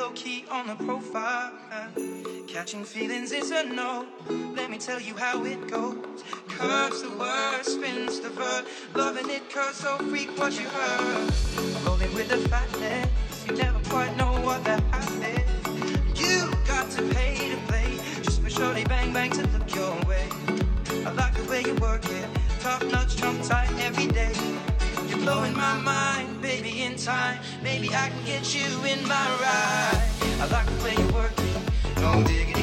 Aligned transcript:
low 0.00 0.10
key 0.12 0.46
on 0.50 0.66
the 0.66 0.74
profile. 0.86 1.52
Catching 2.46 2.84
feelings 2.84 3.32
is 3.32 3.50
a 3.50 3.64
no. 3.64 4.06
Let 4.56 4.70
me 4.70 4.78
tell 4.78 4.98
you 4.98 5.14
how 5.14 5.44
it 5.44 5.60
goes. 5.68 6.24
Curves 6.48 7.02
the 7.02 7.10
word, 7.18 7.62
spins 7.64 8.18
the 8.20 8.30
verb. 8.30 8.64
Loving 8.94 9.28
it, 9.28 9.50
curse 9.50 9.76
so 9.76 9.98
freak 10.08 10.30
what 10.38 10.58
you 10.58 10.66
heard. 10.68 11.30
Rolling 11.84 12.14
with 12.14 12.30
the 12.30 12.38
fatness, 12.48 13.08
you 13.46 13.54
never 13.56 13.78
quite 13.90 14.16
know 14.16 14.32
what 14.40 14.64
the 14.64 14.80
half 14.90 15.22
is. 15.36 16.18
You 16.18 16.50
got 16.66 16.90
to 16.92 17.02
pay 17.14 17.50
to 17.50 17.58
play, 17.68 17.98
just 18.22 18.40
for 18.40 18.48
surely 18.48 18.84
bang 18.84 19.12
bang 19.12 19.30
to 19.32 19.46
look 19.48 19.74
your 19.74 19.94
way. 20.08 20.26
I 21.04 21.12
like 21.12 21.34
the 21.34 21.44
way 21.50 21.62
you 21.62 21.74
work 21.74 22.06
it, 22.06 22.28
top 22.60 22.82
nuts 22.86 23.16
jump 23.16 23.42
tight 23.42 23.70
every 23.80 24.06
day. 24.06 24.32
Blowing 25.22 25.54
my 25.54 25.74
mind, 25.74 26.40
baby, 26.40 26.82
in 26.82 26.96
time. 26.96 27.40
Maybe 27.62 27.88
I 27.88 28.08
can 28.08 28.24
get 28.24 28.54
you 28.54 28.64
in 28.84 29.06
my 29.06 29.26
ride. 29.42 30.08
I 30.40 30.46
like 30.50 30.66
the 30.66 30.84
way 30.84 30.94
you 30.96 31.14
work 31.14 31.36
me, 31.38 31.52
no 32.00 32.22
digging. 32.24 32.59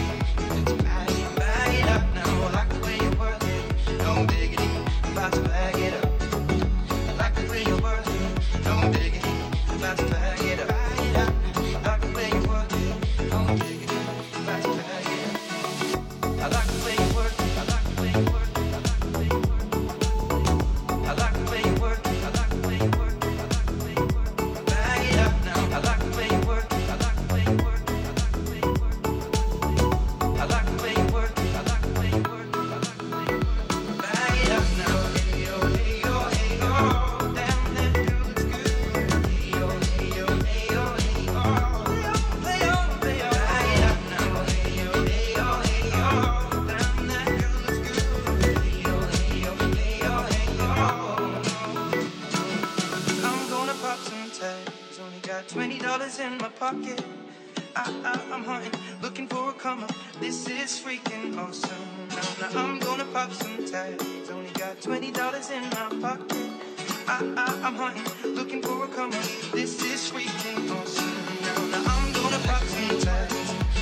looking 68.25 68.61
for 68.61 68.83
a 68.83 68.87
come. 68.87 69.11
This 69.11 69.81
is 69.83 70.11
freakin' 70.11 70.69
awesome. 70.71 71.05
Now, 71.41 71.57
now 71.71 71.83
I'm 71.93 72.13
gonna. 72.13 72.37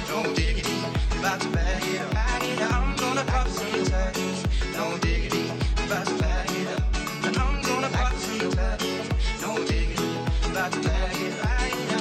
No 0.09 0.33
diggity, 0.33 0.77
about 1.19 1.41
to 1.41 1.49
bag 1.49 1.83
it. 1.83 2.11
Bag 2.11 2.43
it. 2.43 2.61
I'm 2.61 2.95
gonna. 2.97 3.23
No 4.73 4.97
diggity, 4.97 5.47
to 6.05 6.15
bag 6.19 6.51
it 6.51 6.67
I'm 7.37 7.61
gonna. 7.63 7.89
No 9.41 9.65
diggity, 9.65 10.11
to 10.71 10.79
bag 10.81 11.15
it 11.21 11.35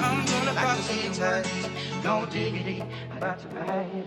I'm 0.03 0.21
gonna. 0.27 0.55
No 2.05 2.27
diggity, 2.27 2.83
to 3.41 3.49
bag 3.49 3.95
it. 3.95 4.04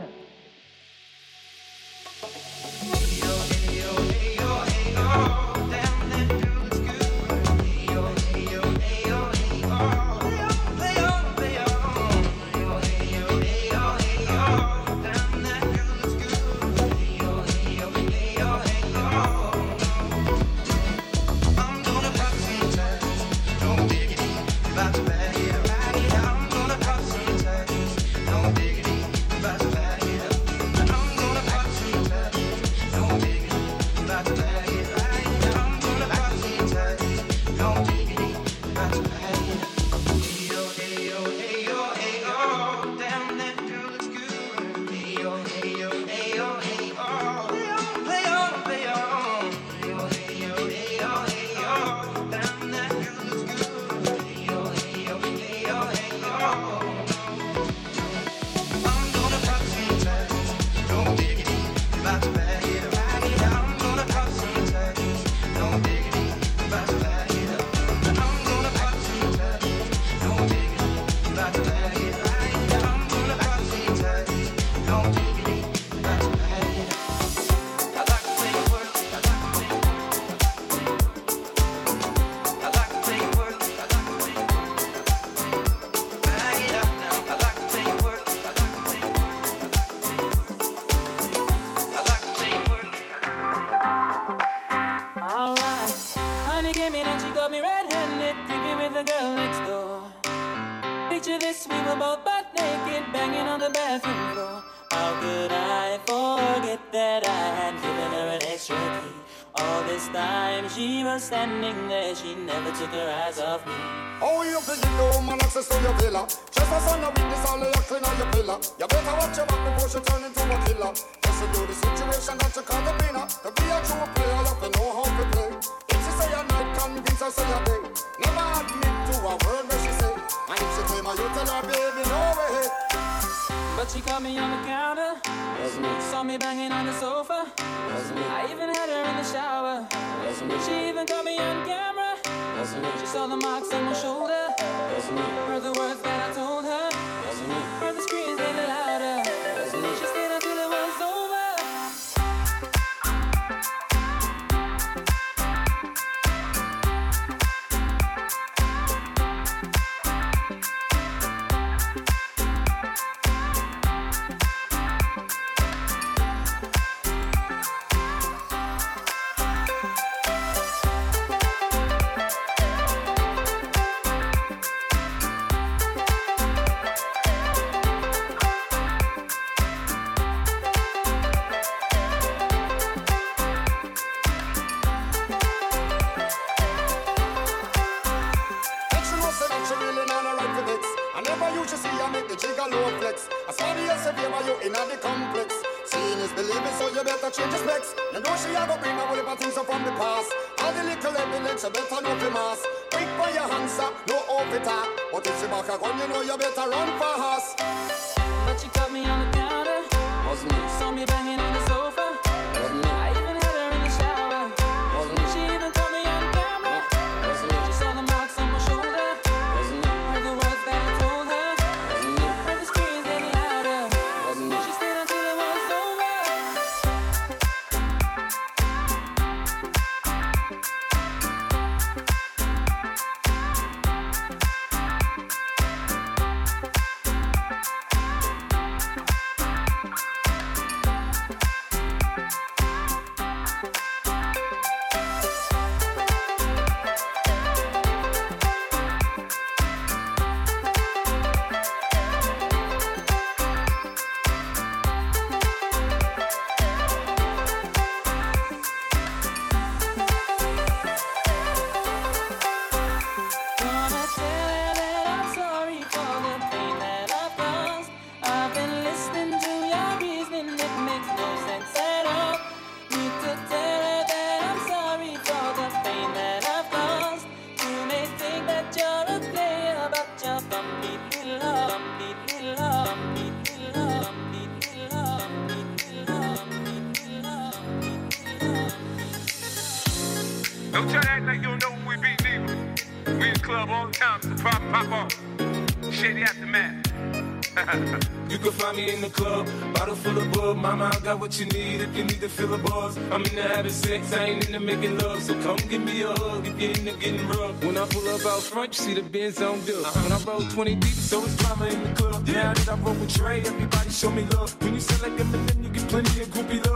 Got 301.07 301.21
what 301.21 301.39
you 301.39 301.45
need 301.45 301.79
if 301.79 301.95
you 301.95 302.03
need 302.03 302.19
to 302.19 302.27
fill 302.27 302.53
a 302.53 302.57
buzz. 302.57 302.97
I'm 302.97 303.23
into 303.23 303.41
having 303.41 303.71
sex, 303.71 304.11
I 304.11 304.25
ain't 304.25 304.45
into 304.47 304.59
making 304.59 304.97
love. 304.97 305.23
So 305.23 305.41
come 305.41 305.55
give 305.69 305.81
me 305.81 306.01
a 306.01 306.09
hug 306.09 306.45
if 306.45 306.59
you're 306.59 306.71
into 306.71 306.91
getting 306.99 307.25
rough. 307.29 307.63
When 307.63 307.77
I 307.77 307.85
pull 307.85 308.09
up 308.09 308.25
out 308.25 308.43
front, 308.43 308.77
you 308.77 308.83
see 308.83 308.93
the 308.93 309.03
Benz 309.03 309.41
on 309.41 309.63
dub. 309.65 309.85
Uh-huh. 309.85 310.01
When 310.01 310.11
I 310.11 310.19
roll 310.25 310.41
20 310.41 310.75
deep, 310.75 310.91
so 310.91 311.23
it's 311.23 311.37
drama 311.37 311.67
in 311.67 311.81
the 311.81 311.93
club. 311.93 312.27
Now 312.27 312.53
that 312.53 312.67
I 312.67 312.75
roll 312.75 312.93
with 312.95 313.15
Dre, 313.15 313.39
everybody 313.39 313.89
show 313.89 314.11
me 314.11 314.23
love. 314.35 314.61
When 314.61 314.73
you 314.73 314.81
sell 314.81 315.09
like 315.09 315.17
Eminem, 315.17 315.63
you 315.63 315.69
get 315.69 315.87
plenty 315.87 316.23
of 316.23 316.27
groupie 316.27 316.65
love. 316.65 316.66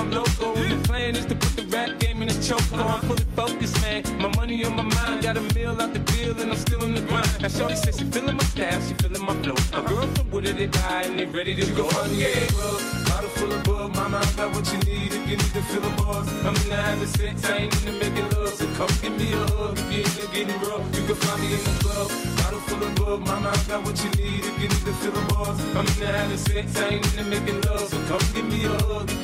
I'm 0.00 0.10
local. 0.12 0.54
The 0.54 0.80
plan 0.84 1.14
is 1.14 1.26
to 1.26 1.34
put 1.34 1.52
the 1.56 1.64
rap 1.76 1.98
game 2.00 2.22
in 2.22 2.30
a 2.30 2.42
choke. 2.42 2.64
I'm 2.72 3.00
fully 3.02 3.26
focused, 3.36 3.78
man. 3.82 4.02
My 4.18 4.34
money 4.34 4.64
on 4.64 4.74
my 4.74 4.82
mind, 4.82 5.22
got 5.22 5.36
a 5.36 5.42
meal 5.54 5.76
out 5.78 5.92
the 5.92 5.98
deal, 5.98 6.32
and 6.40 6.50
I'm 6.50 6.56
still 6.56 6.82
in 6.84 6.94
the 6.94 7.02
grind. 7.02 7.28
Now, 7.42 7.48
Shorty 7.48 7.76
says 7.76 7.98
she 7.98 8.04
feeling 8.04 8.36
my 8.36 8.44
style, 8.44 8.80
she 8.80 8.94
feeling 8.94 9.22
my 9.22 9.34
flow. 9.42 9.56
A 9.78 9.82
girl 9.86 10.06
from 10.14 10.30
Wooded, 10.30 10.56
they 10.56 10.68
die, 10.68 11.02
and 11.02 11.18
they 11.18 11.26
ready 11.26 11.54
to 11.54 11.66
go. 11.76 11.84
On 12.00 12.08
the 12.16 12.24
air 12.24 12.46
club, 12.48 12.80
bottle 13.08 13.28
full 13.36 13.52
of 13.52 13.62
bug. 13.64 13.94
Mama, 13.94 14.24
I 14.24 14.32
got 14.40 14.54
what 14.56 14.64
you 14.72 14.78
need 14.88 15.12
if 15.12 15.22
you 15.28 15.36
need 15.36 15.52
to 15.52 15.62
fill 15.68 15.84
a 15.84 15.90
buzz. 16.00 16.26
I'm 16.48 16.56
in 16.56 16.68
the 16.70 16.76
having 16.76 17.06
sex, 17.06 17.44
I 17.44 17.56
ain't 17.68 17.74
into 17.84 17.92
making 18.00 18.28
love. 18.30 18.54
So 18.54 18.64
come 18.80 18.92
give 19.02 19.14
me 19.20 19.34
a 19.34 19.44
hug 19.52 19.76
if 19.76 19.92
you're 19.92 20.00
into 20.00 20.26
getting 20.32 20.60
rough. 20.64 20.84
You 20.96 21.04
can 21.04 21.16
find 21.16 21.42
me 21.42 21.52
in 21.52 21.60
the 21.60 21.76
club, 21.84 22.08
bottle 22.40 22.60
full 22.60 22.82
of 22.88 22.94
bug. 22.96 23.20
Mama, 23.28 23.52
I 23.52 23.62
got 23.68 23.84
what 23.84 24.00
you 24.02 24.10
need 24.16 24.48
if 24.48 24.56
you 24.62 24.68
need 24.72 24.84
to 24.88 24.94
fill 25.04 25.12
a 25.12 25.22
buzz. 25.28 25.60
I'm 25.76 25.84
in 25.84 25.96
the 26.00 26.06
having 26.08 26.38
sex, 26.38 26.80
I 26.80 26.88
ain't 26.88 27.04
into 27.04 27.24
making 27.28 27.59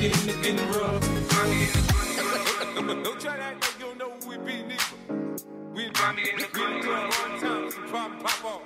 hug 0.09 0.29
if 0.29 0.41
getting 0.43 0.67
rough. 0.71 1.01
The. 1.01 1.83
Don't 3.03 3.19
try 3.19 3.35
to 3.35 3.41
act 3.41 3.61
like 3.63 3.79
you 3.79 3.85
don't 3.85 3.97
know 3.97 4.11
who 4.21 4.29
we 4.29 4.37
be, 4.37 4.63
neither. 4.63 4.83
We 5.73 5.85
in 5.85 5.91
in 6.29 6.37
the 6.37 6.45
club 6.45 6.81
the 6.81 6.87
time, 7.39 7.71
so 7.71 7.81
pop, 7.91 8.23
pop 8.23 8.45
off. 8.45 8.61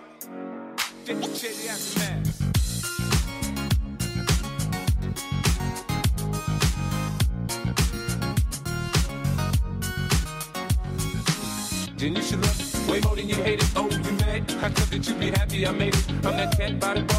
Just 1.05 1.41
shady 1.41 1.69
aftermath. 1.69 2.37
Then 11.97 12.15
you 12.15 12.21
should 12.23 12.41
love 12.41 12.89
way 12.89 12.99
more 13.01 13.15
than 13.15 13.29
you 13.29 13.35
hate 13.35 13.61
it. 13.61 13.69
Oh, 13.75 13.89
you 13.89 14.11
mad? 14.13 14.49
How 14.51 14.69
come 14.69 14.89
that 14.89 15.07
you 15.07 15.15
be 15.15 15.29
happy 15.29 15.67
I 15.67 15.71
made 15.71 15.95
it? 15.95 16.09
I'm 16.09 16.37
that 16.37 16.57
cat 16.57 16.79
by 16.79 16.95
the 16.95 17.10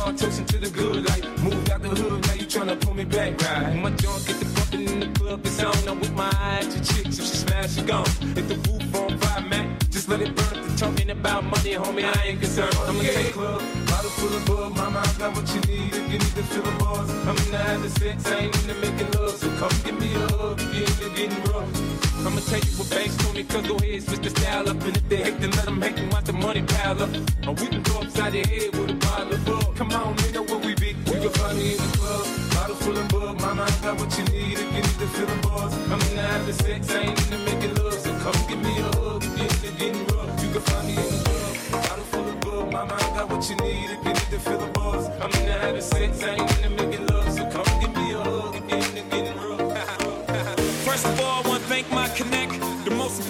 if 7.73 7.79
she 7.79 7.87
gone. 7.87 8.07
Hit 8.35 8.49
the 8.49 8.57
roof 8.69 8.95
on 8.95 9.19
fire, 9.19 9.43
man. 9.49 9.76
Just 9.91 10.09
let 10.09 10.21
it 10.21 10.35
burn. 10.35 10.59
If 10.59 10.79
talking 10.79 11.11
about 11.11 11.45
money, 11.45 11.75
homie, 11.75 12.05
I 12.05 12.29
ain't 12.29 12.41
concerned. 12.41 12.75
I'm 12.87 12.97
in 12.97 13.07
the 13.07 13.31
club, 13.33 13.61
bottle 13.87 14.11
full 14.11 14.37
of 14.37 14.47
bug. 14.47 14.76
Mama, 14.76 15.02
I 15.05 15.19
got 15.19 15.37
what 15.37 15.49
you 15.55 15.61
need 15.73 15.95
if 15.95 16.12
you 16.12 16.19
need 16.19 16.35
to 16.38 16.43
fill 16.43 16.67
a 16.67 16.73
buzz. 16.79 17.11
I'm 17.26 17.37
in 17.37 17.50
the 17.50 17.59
having 17.59 17.91
sex, 17.91 18.26
I 18.31 18.38
ain't 18.41 18.57
into 18.57 18.75
making 18.75 19.11
love. 19.12 19.37
So 19.37 19.49
come 19.57 19.73
give 19.85 19.99
me 20.00 20.14
a 20.14 20.19
hug 20.37 20.61
if 20.61 20.75
you 20.75 20.85
into 20.85 21.09
getting 21.17 21.43
rough. 21.52 22.02
I'ma 22.26 22.41
tell 22.41 22.61
you 22.61 22.73
what 22.79 22.91
banks 22.91 23.17
told 23.17 23.35
me, 23.35 23.45
cause 23.45 23.67
go 23.67 23.76
ahead, 23.76 24.02
switch 24.02 24.21
the 24.21 24.31
style 24.31 24.69
up. 24.69 24.83
And 24.83 24.97
if 24.97 25.09
they 25.09 25.17
hate, 25.17 25.41
then 25.41 25.50
let 25.52 25.64
them 25.64 25.83
hate, 25.83 25.97
then 25.97 26.11
watch 26.11 26.25
the 26.25 26.33
money 26.33 26.62
pile 26.62 27.02
up. 27.02 27.11
Or 27.47 27.55
we 27.55 27.67
can 27.67 27.83
go 27.83 28.00
upside 28.00 28.33
the 28.33 28.43
head 28.47 28.71
with 28.76 28.91
a 28.91 28.95
bottle 28.95 29.33
of 29.33 29.45
bug. 29.45 29.76
Come 29.76 29.93
on, 29.93 30.17
they 30.17 30.32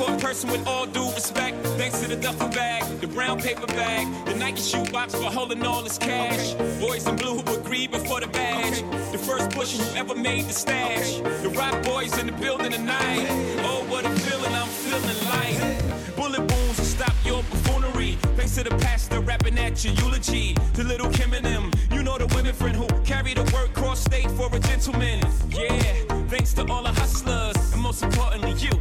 important 0.02 0.20
person 0.20 0.50
with 0.50 0.66
all 0.66 0.84
due 0.86 1.12
respect. 1.12 1.56
Thanks 1.78 2.00
to 2.00 2.08
the 2.08 2.16
duffel 2.16 2.48
bag, 2.48 2.82
the 3.00 3.06
brown 3.06 3.38
paper 3.40 3.66
bag, 3.66 4.06
the 4.26 4.34
Nike 4.34 4.60
shoe 4.60 4.84
box 4.90 5.14
for 5.14 5.30
holding 5.30 5.64
all 5.64 5.80
this 5.82 5.96
cash. 5.96 6.54
Boys 6.80 7.06
in 7.06 7.14
blue 7.14 7.38
who 7.38 7.60
agreed 7.60 7.92
before 7.92 8.20
the 8.20 8.26
badge. 8.26 8.82
The 9.12 9.18
first 9.18 9.50
pusher 9.50 9.80
who 9.80 9.96
ever 9.96 10.16
made 10.16 10.46
the 10.46 10.52
stash. 10.52 11.18
The 11.42 11.50
rock 11.50 11.84
boys 11.84 12.18
in 12.18 12.26
the 12.26 12.32
building 12.32 12.72
tonight. 12.72 13.26
Oh, 13.60 13.84
what 13.88 14.04
a 14.04 14.10
feeling 14.10 14.52
I'm 14.52 14.66
feeling 14.66 15.20
like. 15.30 16.16
Bullet 16.16 16.40
wounds 16.40 16.78
will 16.78 16.84
stop 16.84 17.14
your 17.24 17.44
buffoonery. 17.44 18.18
Thanks 18.36 18.56
to 18.56 18.64
the 18.64 18.76
pastor 18.78 19.20
rapping 19.20 19.56
at 19.58 19.84
your 19.84 19.94
eulogy. 19.94 20.56
To 20.74 20.82
little 20.82 21.10
Kim 21.10 21.32
and 21.32 21.46
them, 21.46 21.70
you 21.92 22.02
know 22.02 22.18
the 22.18 22.26
women 22.34 22.54
friend 22.54 22.74
who 22.74 22.88
carry 23.02 23.34
the 23.34 23.44
work 23.54 23.72
cross 23.72 24.00
state 24.00 24.30
for 24.32 24.48
a 24.52 24.58
gentleman. 24.58 25.20
Yeah, 25.50 25.92
thanks 26.26 26.54
to 26.54 26.66
all 26.66 26.82
the 26.82 26.92
hustlers, 26.92 27.72
and 27.72 27.80
most 27.80 28.02
importantly, 28.02 28.54
you, 28.54 28.72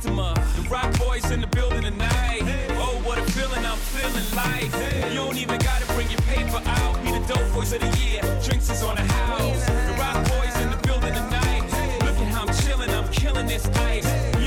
customer. 0.00 0.34
The 0.56 0.68
rock 0.70 0.98
boys 0.98 1.30
in 1.30 1.40
the 1.40 1.46
building 1.48 1.82
tonight. 1.82 2.40
Oh, 2.78 3.00
what 3.04 3.18
a 3.18 3.22
feeling 3.32 3.64
I'm 3.64 3.76
feeling 3.76 4.24
like. 4.34 5.10
You 5.10 5.16
don't 5.16 5.36
even 5.36 5.58
gotta 5.58 5.86
bring 5.92 6.08
your 6.10 6.20
paper 6.22 6.62
out. 6.64 7.02
Be 7.04 7.10
the 7.10 7.34
dope 7.34 7.52
boys 7.52 7.72
of 7.72 7.80
the 7.80 7.98
year. 7.98 8.22
Drinks 8.42 8.70
is 8.70 8.82
on 8.82 8.96
the 8.96 9.02
house. 9.02 9.66
The 9.66 9.94
rock 9.98 10.16
boys 10.28 10.56
in 10.62 10.70
the 10.70 10.78
building 10.86 11.12
tonight. 11.12 11.62
Look 12.04 12.16
at 12.16 12.28
how 12.32 12.46
I'm 12.46 12.54
chilling, 12.54 12.90
I'm 12.90 13.08
killing 13.08 13.46
this 13.46 13.66
ice. 13.68 14.39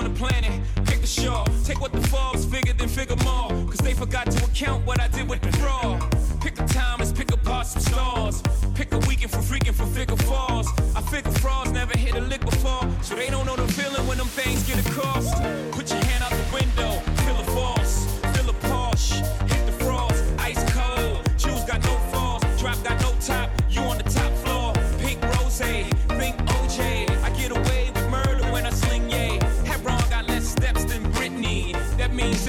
Planet. 0.00 0.60
Pick 0.86 1.00
the 1.00 1.06
shaw. 1.06 1.44
Take 1.64 1.80
what 1.80 1.92
the 1.92 2.00
falls 2.08 2.46
figure, 2.46 2.72
then 2.72 2.88
figure 2.88 3.16
more. 3.24 3.48
Cause 3.68 3.78
they 3.78 3.92
forgot 3.92 4.30
to 4.30 4.44
account 4.44 4.86
what 4.86 5.00
I 5.00 5.08
did 5.08 5.28
with 5.28 5.42
the 5.42 5.52
fraud. 5.58 6.00
Pick 6.40 6.58
a 6.58 6.66
time, 6.66 6.98
let's 6.98 7.12
pick 7.12 7.30
apart 7.32 7.66
some 7.66 7.82
stars. 7.82 8.42
Pick 8.74 8.92
a 8.92 8.98
weekend 9.00 9.30
for 9.30 9.38
freaking 9.38 9.74
for 9.74 9.86
figure 9.86 10.16
falls. 10.16 10.66
I 10.96 11.02
figure 11.02 11.30
frauds 11.32 11.72
never 11.72 11.96
hit 11.96 12.14
a 12.14 12.20
lick 12.20 12.41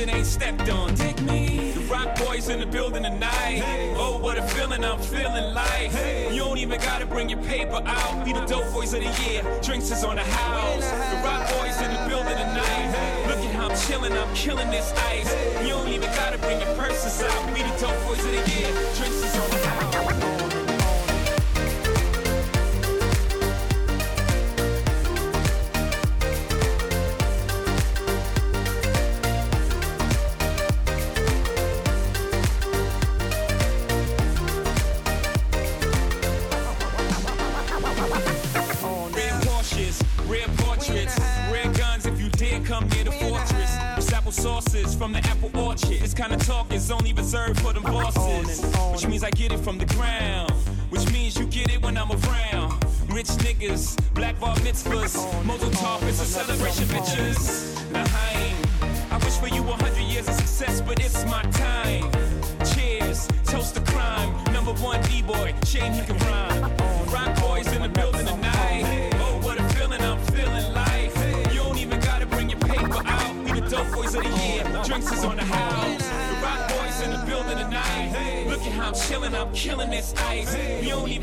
That 0.04 0.16
ain't 0.16 0.26
stepped 0.26 0.70
on. 0.70 0.94
Take 0.96 1.22
me. 1.22 1.72
The 1.72 1.80
rock 1.82 2.20
boys 2.20 2.50
in 2.50 2.60
the 2.60 2.66
building 2.66 3.04
tonight. 3.04 3.64
Oh, 3.96 4.20
what 4.20 4.38
a 4.38 4.42
feeling 4.42 4.84
I'm 4.84 5.00
feeling 5.00 5.54
like. 5.54 5.94
You 6.30 6.40
don't 6.40 6.58
even 6.58 6.78
gotta 6.82 7.06
bring 7.06 7.30
your 7.30 7.42
paper 7.44 7.82
out. 7.86 8.26
Be 8.26 8.34
the 8.34 8.42
dope 8.42 8.70
boys 8.74 8.94
of 8.94 9.00
the 9.00 9.24
year. 9.24 9.44
Drinks 9.62 9.92
is 9.92 10.04
on 10.04 10.18
the 10.18 10.24
house. 10.24 10.84
The 11.10 11.16
rock 11.24 11.48
boys 11.56 11.80
in 11.80 11.90
the 11.94 12.06
building 12.10 12.36
tonight. 12.36 13.26
Look 13.30 13.38
at 13.38 13.56
how 13.56 13.70
I'm 13.70 13.78
chilling, 13.78 14.12
I'm 14.12 14.36
killing 14.36 14.70
this 14.72 14.92
ice. 14.92 15.32
You 15.64 15.70
don't 15.70 15.88
even 15.88 16.10
gotta 16.12 16.38
bring 16.38 16.60
your 16.60 16.76
purses 16.76 17.24
out. 17.24 17.56
Be 17.56 17.62
the 17.62 17.70
dope 17.80 18.04
boys 18.04 18.20
of 18.20 18.26
the 18.26 18.52
year. 18.52 18.74
Drinks 18.98 19.24
is 19.24 19.36
on 19.38 19.50
the 19.52 19.56
house. 19.56 19.63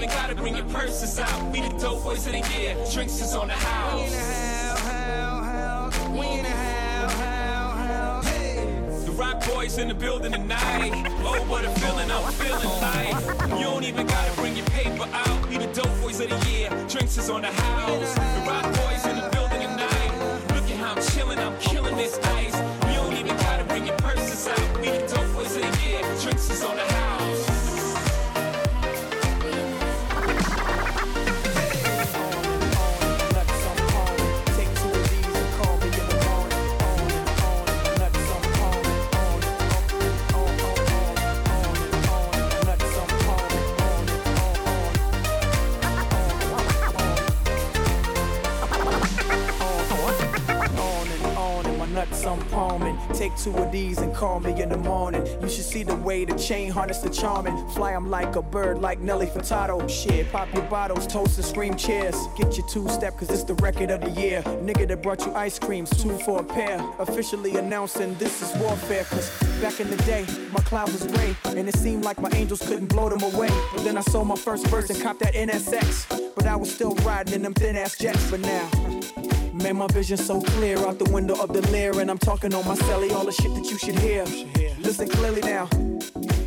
Even 0.02 0.14
gotta 0.14 0.34
bring 0.34 0.56
your 0.56 0.64
purses 0.66 1.18
out. 1.18 1.52
We 1.52 1.60
the 1.60 1.68
dope 1.78 2.02
boys 2.02 2.26
of 2.26 2.32
the 2.32 2.38
year. 2.38 2.74
Drinks 2.90 3.20
is 3.20 3.34
on 3.34 3.48
the 3.48 3.54
house. 3.54 4.10
The 9.04 9.12
rock 9.12 9.44
boys 9.46 9.76
in 9.76 9.88
the 9.88 9.94
building 9.94 10.32
tonight. 10.32 10.92
Oh, 11.22 11.44
what 11.48 11.64
a 11.66 11.70
feeling 11.80 12.10
I'm 12.10 12.32
feeling 12.32 12.80
like. 12.80 13.58
You 13.58 13.64
don't 13.64 13.84
even 13.84 14.06
gotta 14.06 14.32
bring 14.40 14.56
your 14.56 14.66
paper 14.66 15.06
out. 15.12 15.48
We 15.50 15.58
the 15.58 15.66
dope 15.66 16.00
boys 16.00 16.20
of 16.20 16.30
the 16.30 16.50
year. 16.50 16.70
Drinks 16.88 17.18
is 17.18 17.28
on 17.28 17.42
the 17.42 17.48
house. 17.48 18.14
The 18.14 18.40
rock 18.46 18.64
boys 18.64 19.04
call 54.30 54.38
me 54.38 54.62
in 54.62 54.68
the 54.68 54.76
morning. 54.76 55.26
You 55.42 55.48
should 55.48 55.64
see 55.64 55.82
the 55.82 55.96
way 55.96 56.24
the 56.24 56.38
chain 56.38 56.70
harness 56.70 56.98
the 56.98 57.10
charming. 57.10 57.56
Fly 57.70 57.94
'em 57.94 58.08
like 58.08 58.36
a 58.36 58.42
bird, 58.42 58.80
like 58.80 59.00
Nelly 59.00 59.26
Furtado. 59.26 59.76
Shit, 59.88 60.30
pop 60.30 60.48
your 60.54 60.62
bottles, 60.74 61.04
toast 61.08 61.36
and 61.38 61.44
scream 61.44 61.74
cheers. 61.74 62.14
Get 62.38 62.56
your 62.56 62.66
two 62.68 62.88
step, 62.88 63.18
cause 63.18 63.28
it's 63.30 63.42
the 63.42 63.54
record 63.54 63.90
of 63.90 64.00
the 64.00 64.10
year. 64.10 64.40
Nigga 64.68 64.86
that 64.86 65.02
brought 65.02 65.26
you 65.26 65.32
ice 65.34 65.58
creams, 65.58 65.90
two 66.00 66.16
for 66.18 66.40
a 66.40 66.44
pair. 66.44 66.78
Officially 67.00 67.56
announcing 67.56 68.14
this 68.22 68.40
is 68.40 68.50
warfare, 68.62 69.04
cause 69.04 69.28
back 69.60 69.80
in 69.80 69.90
the 69.90 70.00
day, 70.12 70.24
my 70.52 70.62
cloud 70.70 70.88
was 70.92 71.04
gray. 71.12 71.34
And 71.58 71.68
it 71.68 71.76
seemed 71.76 72.04
like 72.04 72.20
my 72.20 72.30
angels 72.40 72.62
couldn't 72.68 72.90
blow 72.94 73.08
them 73.08 73.24
away. 73.34 73.50
But 73.74 73.82
then 73.82 73.96
I 73.98 74.02
sold 74.12 74.28
my 74.28 74.36
first 74.36 74.64
verse 74.68 74.90
and 74.90 75.00
copped 75.02 75.20
that 75.24 75.34
NSX. 75.34 76.06
But 76.36 76.46
I 76.46 76.54
was 76.54 76.72
still 76.72 76.94
riding 77.06 77.34
in 77.34 77.42
them 77.42 77.54
thin 77.54 77.74
ass 77.76 77.96
jets, 77.98 78.30
but 78.30 78.40
now. 78.40 78.89
Man, 79.62 79.76
my 79.76 79.86
vision 79.88 80.16
so 80.16 80.40
clear 80.40 80.78
out 80.78 80.98
the 80.98 81.10
window 81.12 81.34
of 81.34 81.52
the 81.52 81.60
Lear, 81.70 82.00
and 82.00 82.10
I'm 82.10 82.18
talking 82.18 82.54
on 82.54 82.66
my 82.66 82.74
celly, 82.76 83.12
all 83.12 83.26
the 83.26 83.32
shit 83.32 83.54
that 83.54 83.70
you 83.70 83.76
should 83.76 83.98
hear. 83.98 84.24
Listen 84.78 85.06
clearly 85.06 85.42
now. 85.42 85.68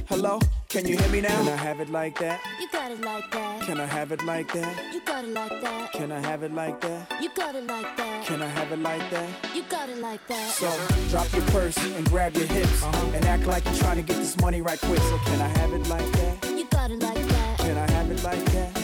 Hello, 0.10 0.40
can 0.68 0.88
you 0.88 0.98
hear 0.98 1.10
me 1.10 1.22
now? 1.22 1.30
Can 1.30 1.48
I 1.50 1.56
have 1.56 1.80
it 1.80 1.90
like 1.90 2.18
that? 2.20 2.42
You 2.60 2.68
got 2.72 2.92
it 2.92 3.02
like 3.02 3.30
that. 3.32 3.62
Can 3.62 3.80
I 3.80 3.86
have 3.86 4.12
it 4.12 4.24
like 4.24 4.52
that? 4.54 4.94
You 4.94 5.02
got 5.06 5.24
it 5.24 5.30
like 5.30 5.62
that. 5.62 5.92
Can 5.94 6.12
I 6.12 6.20
have 6.20 6.42
it 6.42 6.54
like 6.54 6.82
that? 6.82 7.22
You 7.22 7.30
got 7.36 7.56
it 7.56 7.68
like 7.68 7.98
that. 7.98 8.26
Can 8.26 8.42
I 8.42 8.48
have 8.48 8.72
it 8.72 8.80
like 8.80 9.10
that? 9.12 9.30
You 9.56 9.64
got 9.70 9.90
it 9.90 10.00
like 10.00 10.26
that. 10.28 10.50
So 10.50 10.72
drop 11.10 11.32
your 11.34 11.46
purse 11.52 11.78
and 11.78 12.10
grab 12.10 12.36
your 12.36 12.48
hips 12.48 12.84
and 12.84 13.26
act 13.26 13.46
like 13.46 13.64
you're 13.66 13.76
trying 13.76 13.98
to 13.98 14.04
get 14.04 14.18
this 14.18 14.36
money 14.42 14.62
right 14.62 14.80
quick. 14.80 15.00
So 15.00 15.18
can 15.26 15.40
I 15.40 15.48
have 15.60 15.72
it 15.72 15.88
like 15.88 16.12
that? 16.14 16.50
You 16.50 16.66
got 16.66 16.90
it 16.90 17.00
like 17.00 17.28
that. 17.28 17.60
Can 17.60 17.78
I 17.78 17.92
have 17.92 18.10
it 18.10 18.24
like 18.24 18.44
that? 18.46 18.83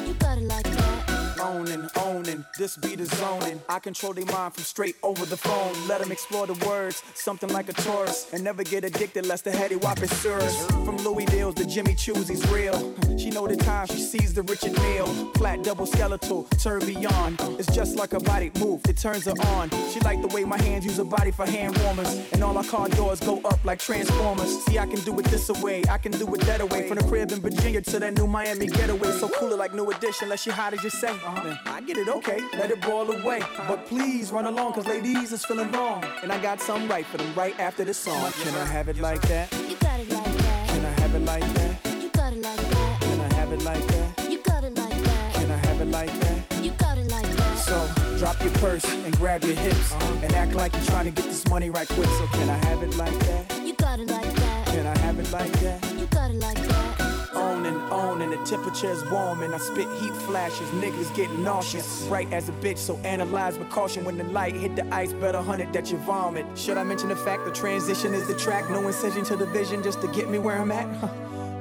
Owning, 1.50 1.90
owning, 1.98 2.46
this 2.60 2.78
beat 2.78 3.00
is 3.00 3.10
zoning. 3.10 3.60
I 3.68 3.80
control 3.80 4.14
their 4.14 4.26
mind 4.26 4.54
from 4.54 4.64
straight 4.64 4.96
over 5.02 5.26
the 5.26 5.36
phone. 5.36 5.74
Let 5.88 6.00
them 6.00 6.12
explore 6.12 6.46
the 6.46 6.54
words, 6.64 7.02
something 7.16 7.50
like 7.50 7.70
a 7.70 7.74
tourist. 7.74 8.34
And 8.34 8.44
never 8.44 8.64
get 8.64 8.84
addicted 8.84 9.26
lest 9.26 9.46
the 9.46 9.52
heady 9.52 9.76
whop 9.76 10.00
is 10.04 10.12
serious. 10.18 10.66
From 10.68 10.98
Louis 10.98 11.26
Deals 11.26 11.56
to 11.56 11.66
Jimmy 11.66 11.96
Choo's, 11.96 12.28
he's 12.28 12.48
real. 12.52 12.96
She 13.18 13.32
know 13.32 13.48
the 13.48 13.58
time 13.58 13.88
she 13.88 13.98
sees 13.98 14.34
the 14.34 14.44
Richard 14.44 14.74
Mille. 14.74 15.08
Flat 15.34 15.64
double 15.64 15.88
skeletal, 15.88 16.44
tourbillon. 16.60 17.36
It's 17.58 17.74
just 17.76 17.98
like 17.98 18.14
a 18.14 18.20
body 18.20 18.52
move, 18.60 18.82
it 18.88 18.98
turns 18.98 19.26
her 19.26 19.34
on. 19.56 19.72
She 19.92 20.00
like 20.02 20.22
the 20.22 20.28
way 20.28 20.46
my 20.46 20.62
hands 20.62 20.86
use 20.86 20.98
her 20.98 21.04
body 21.04 21.32
for 21.32 21.48
hand 21.48 21.78
warmers. 21.80 22.32
And 22.32 22.44
all 22.44 22.56
our 22.58 22.64
car 22.64 22.90
doors 22.90 23.20
go 23.20 23.42
up 23.42 23.66
like 23.66 23.80
transformers. 23.80 24.64
See, 24.66 24.78
I 24.78 24.86
can 24.86 25.00
do 25.02 25.20
it 25.20 25.26
this 25.26 25.50
away, 25.50 25.84
I 25.90 25.98
can 25.98 26.12
do 26.12 26.32
it 26.36 26.42
that 26.42 26.62
away. 26.62 26.88
From 26.88 26.98
the 26.98 27.04
crib 27.06 27.32
in 27.32 27.42
Virginia 27.42 27.82
to 27.82 28.00
that 28.00 28.16
new 28.16 28.28
Miami 28.28 28.68
getaway. 28.68 29.12
So 29.12 29.28
cool 29.28 29.50
cooler 29.50 29.58
like 29.58 29.74
new 29.74 29.90
edition, 29.90 30.26
unless 30.26 30.44
she 30.44 30.52
hot 30.52 30.74
as 30.74 30.84
you 30.84 30.90
say. 30.92 31.14
Man, 31.44 31.58
I 31.66 31.82
get 31.82 31.98
it, 31.98 32.10
okay, 32.10 32.40
let 32.54 32.70
it 32.70 32.82
boil 32.82 33.10
away. 33.12 33.42
But 33.68 33.86
please 33.86 34.32
run 34.32 34.46
along, 34.46 34.74
cause 34.74 34.86
ladies 34.88 35.32
is 35.32 35.46
feeling 35.46 35.72
wrong. 35.72 36.04
And 36.22 36.32
I 36.32 36.42
got 36.42 36.60
something 36.60 36.90
right 36.90 37.06
for 37.06 37.18
them 37.18 37.34
right 37.34 37.58
after 37.60 37.86
this 37.86 37.98
song. 37.98 38.32
Can 38.44 38.54
I 38.56 38.66
have 38.66 38.90
it 38.90 39.00
like 39.00 39.22
that? 39.24 39.52
You 39.70 39.76
got 39.78 40.00
it 40.00 40.10
like 40.10 40.26
that. 40.26 40.70
Can 40.70 40.86
I 40.86 40.90
have 41.02 41.16
it 41.16 41.22
like 41.22 41.54
that? 41.54 42.02
You 42.02 42.10
got 42.10 42.34
it 42.34 42.42
like 42.42 42.58
that. 42.58 43.02
Can 43.02 43.22
I 43.22 43.34
have 43.36 43.52
it 43.54 43.62
like 43.62 43.88
that? 43.88 44.30
You 44.30 44.40
got 44.40 44.64
it 44.64 44.76
like 44.76 45.04
that. 45.04 45.34
Can 45.34 45.52
I 45.52 45.58
have 45.58 45.82
it 45.82 45.86
like 45.86 46.20
that? 46.20 46.64
You 46.64 46.72
got 46.72 46.98
it 46.98 47.10
like 47.10 47.30
that. 47.30 47.58
So 47.58 48.18
drop 48.18 48.42
your 48.42 48.54
purse 48.54 48.86
and 48.86 49.16
grab 49.18 49.44
your 49.44 49.56
hips 49.56 49.94
and 49.94 50.34
act 50.34 50.54
like 50.56 50.74
you're 50.74 50.84
trying 50.86 51.06
to 51.06 51.12
get 51.12 51.26
this 51.26 51.48
money 51.48 51.70
right 51.70 51.88
quick. 51.88 52.10
So 52.10 52.28
can 52.28 52.50
I 52.50 52.58
have 52.66 52.84
it 52.84 52.98
like 52.98 53.18
that? 53.20 53.66
You 53.66 53.74
got 53.76 54.00
it 54.00 54.10
like 54.10 54.34
that. 54.34 54.66
Can 54.68 54.86
I 54.86 54.98
have 54.98 55.18
it 55.20 55.32
like 55.32 55.52
that? 55.62 55.94
You 55.98 56.06
got 56.08 56.32
it 56.32 56.36
like 56.36 56.58
that. 56.58 57.09
On 57.40 57.66
and 57.66 57.78
on, 57.92 58.22
and 58.22 58.34
the 58.34 58.38
temperature's 58.46 59.10
warm, 59.10 59.44
and 59.44 59.56
I 59.56 59.58
spit 59.60 59.88
heat 60.00 60.14
flashes. 60.14 60.68
Niggas 60.70 61.14
getting 61.16 61.42
nauseous, 61.44 62.06
bright 62.08 62.32
as 62.34 62.50
a 62.50 62.52
bitch. 62.54 62.78
So 62.78 62.98
analyze 62.98 63.58
with 63.58 63.70
caution 63.70 64.04
when 64.04 64.18
the 64.18 64.26
light 64.26 64.56
hit 64.56 64.76
the 64.76 64.86
ice. 64.94 65.14
Better 65.14 65.42
hunt 65.42 65.62
it 65.62 65.72
that 65.74 65.90
you 65.92 65.98
vomit. 66.00 66.46
Should 66.58 66.78
I 66.78 66.84
mention 66.84 67.10
the 67.10 67.16
fact 67.16 67.46
the 67.46 67.52
transition 67.52 68.14
is 68.14 68.28
the 68.28 68.36
track? 68.36 68.70
No 68.70 68.86
incision 68.86 69.24
to 69.26 69.36
the 69.36 69.46
vision 69.46 69.82
just 69.82 70.02
to 70.02 70.08
get 70.10 70.30
me 70.30 70.38
where 70.38 70.58
I'm 70.58 70.72
at. 70.72 70.94
Huh. 70.98 71.08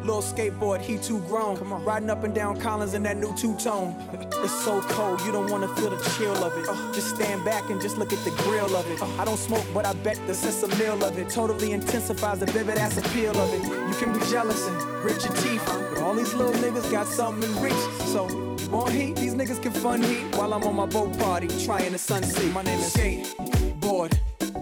Little 0.08 0.22
skateboard, 0.22 0.80
he 0.80 0.96
too 0.96 1.20
grown. 1.28 1.58
Come 1.58 1.70
on. 1.70 1.84
Riding 1.84 2.08
up 2.08 2.24
and 2.24 2.34
down 2.34 2.58
Collins 2.58 2.94
in 2.94 3.02
that 3.02 3.18
new 3.18 3.36
two 3.36 3.54
tone. 3.56 3.94
It's 4.42 4.64
so 4.64 4.80
cold, 4.80 5.20
you 5.20 5.32
don't 5.32 5.50
wanna 5.50 5.68
feel 5.76 5.90
the 5.90 6.02
chill 6.16 6.34
of 6.42 6.56
it. 6.56 6.66
Uh, 6.66 6.94
just 6.94 7.14
stand 7.14 7.44
back 7.44 7.68
and 7.68 7.78
just 7.78 7.98
look 7.98 8.10
at 8.10 8.24
the 8.24 8.30
grill 8.42 8.74
of 8.74 8.90
it. 8.90 9.02
Uh, 9.02 9.06
I 9.18 9.26
don't 9.26 9.36
smoke, 9.36 9.66
but 9.74 9.84
I 9.84 9.92
bet 9.92 10.18
the 10.26 10.32
sense 10.32 10.62
of 10.62 10.78
meal 10.78 11.04
of 11.04 11.18
it 11.18 11.28
totally 11.28 11.72
intensifies 11.72 12.38
the 12.38 12.46
vivid 12.46 12.78
ass 12.78 12.96
appeal 12.96 13.36
of 13.36 13.52
it. 13.52 13.62
You 13.62 13.94
can 14.02 14.18
be 14.18 14.24
jealous 14.30 14.66
and 14.66 14.80
grit 15.02 15.22
your 15.22 15.34
teeth, 15.34 15.62
but 15.66 15.98
all 15.98 16.14
these 16.14 16.32
little 16.32 16.54
niggas 16.54 16.90
got 16.90 17.06
something 17.06 17.42
in 17.46 17.62
reach. 17.62 17.74
So 18.06 18.30
you 18.30 18.70
want 18.70 18.92
heat? 18.92 19.14
These 19.16 19.34
niggas 19.34 19.60
can 19.60 19.72
fun 19.72 20.02
heat 20.02 20.24
while 20.36 20.54
I'm 20.54 20.64
on 20.64 20.74
my 20.74 20.86
boat 20.86 21.18
party 21.18 21.48
trying 21.66 21.92
to 21.92 21.98
sunset. 21.98 22.50
My 22.54 22.62
name 22.62 22.80
is 22.80 22.94
Skateboard 22.94 24.18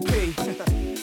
P. 0.07 0.95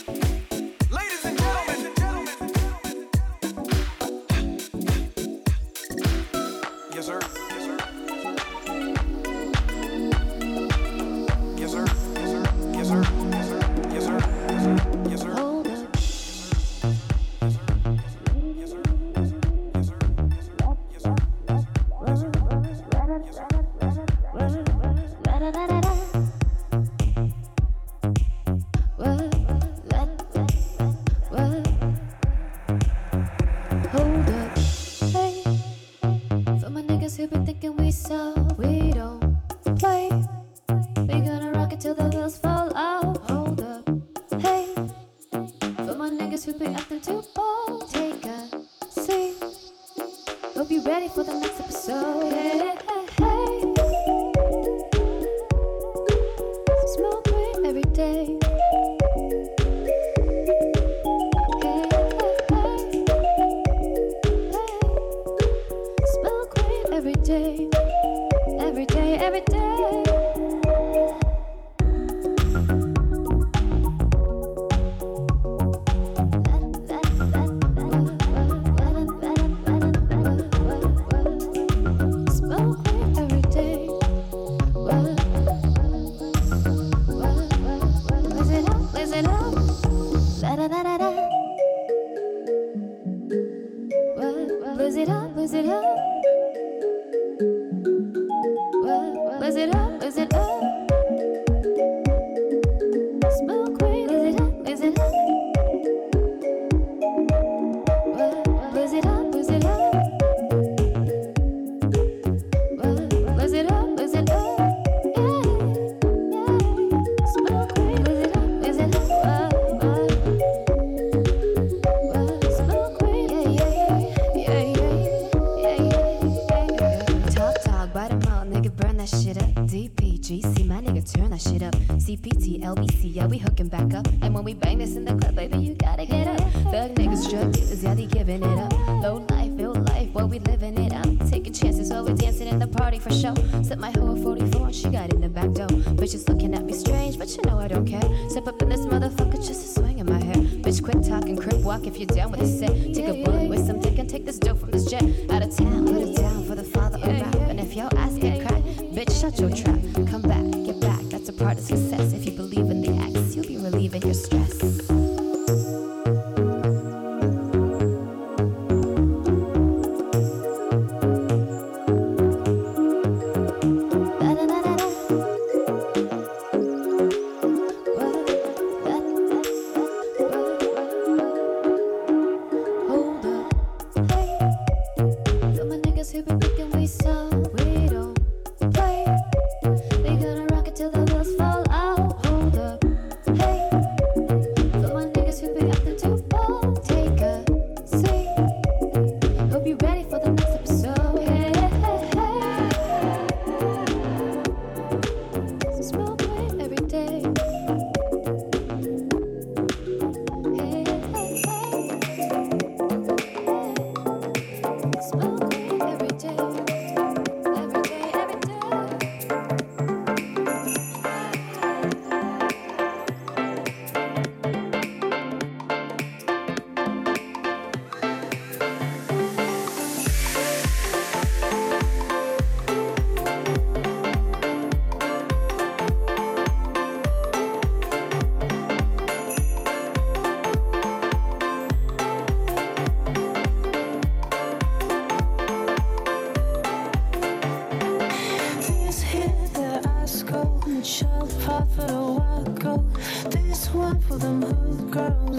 girl. 254.94 255.33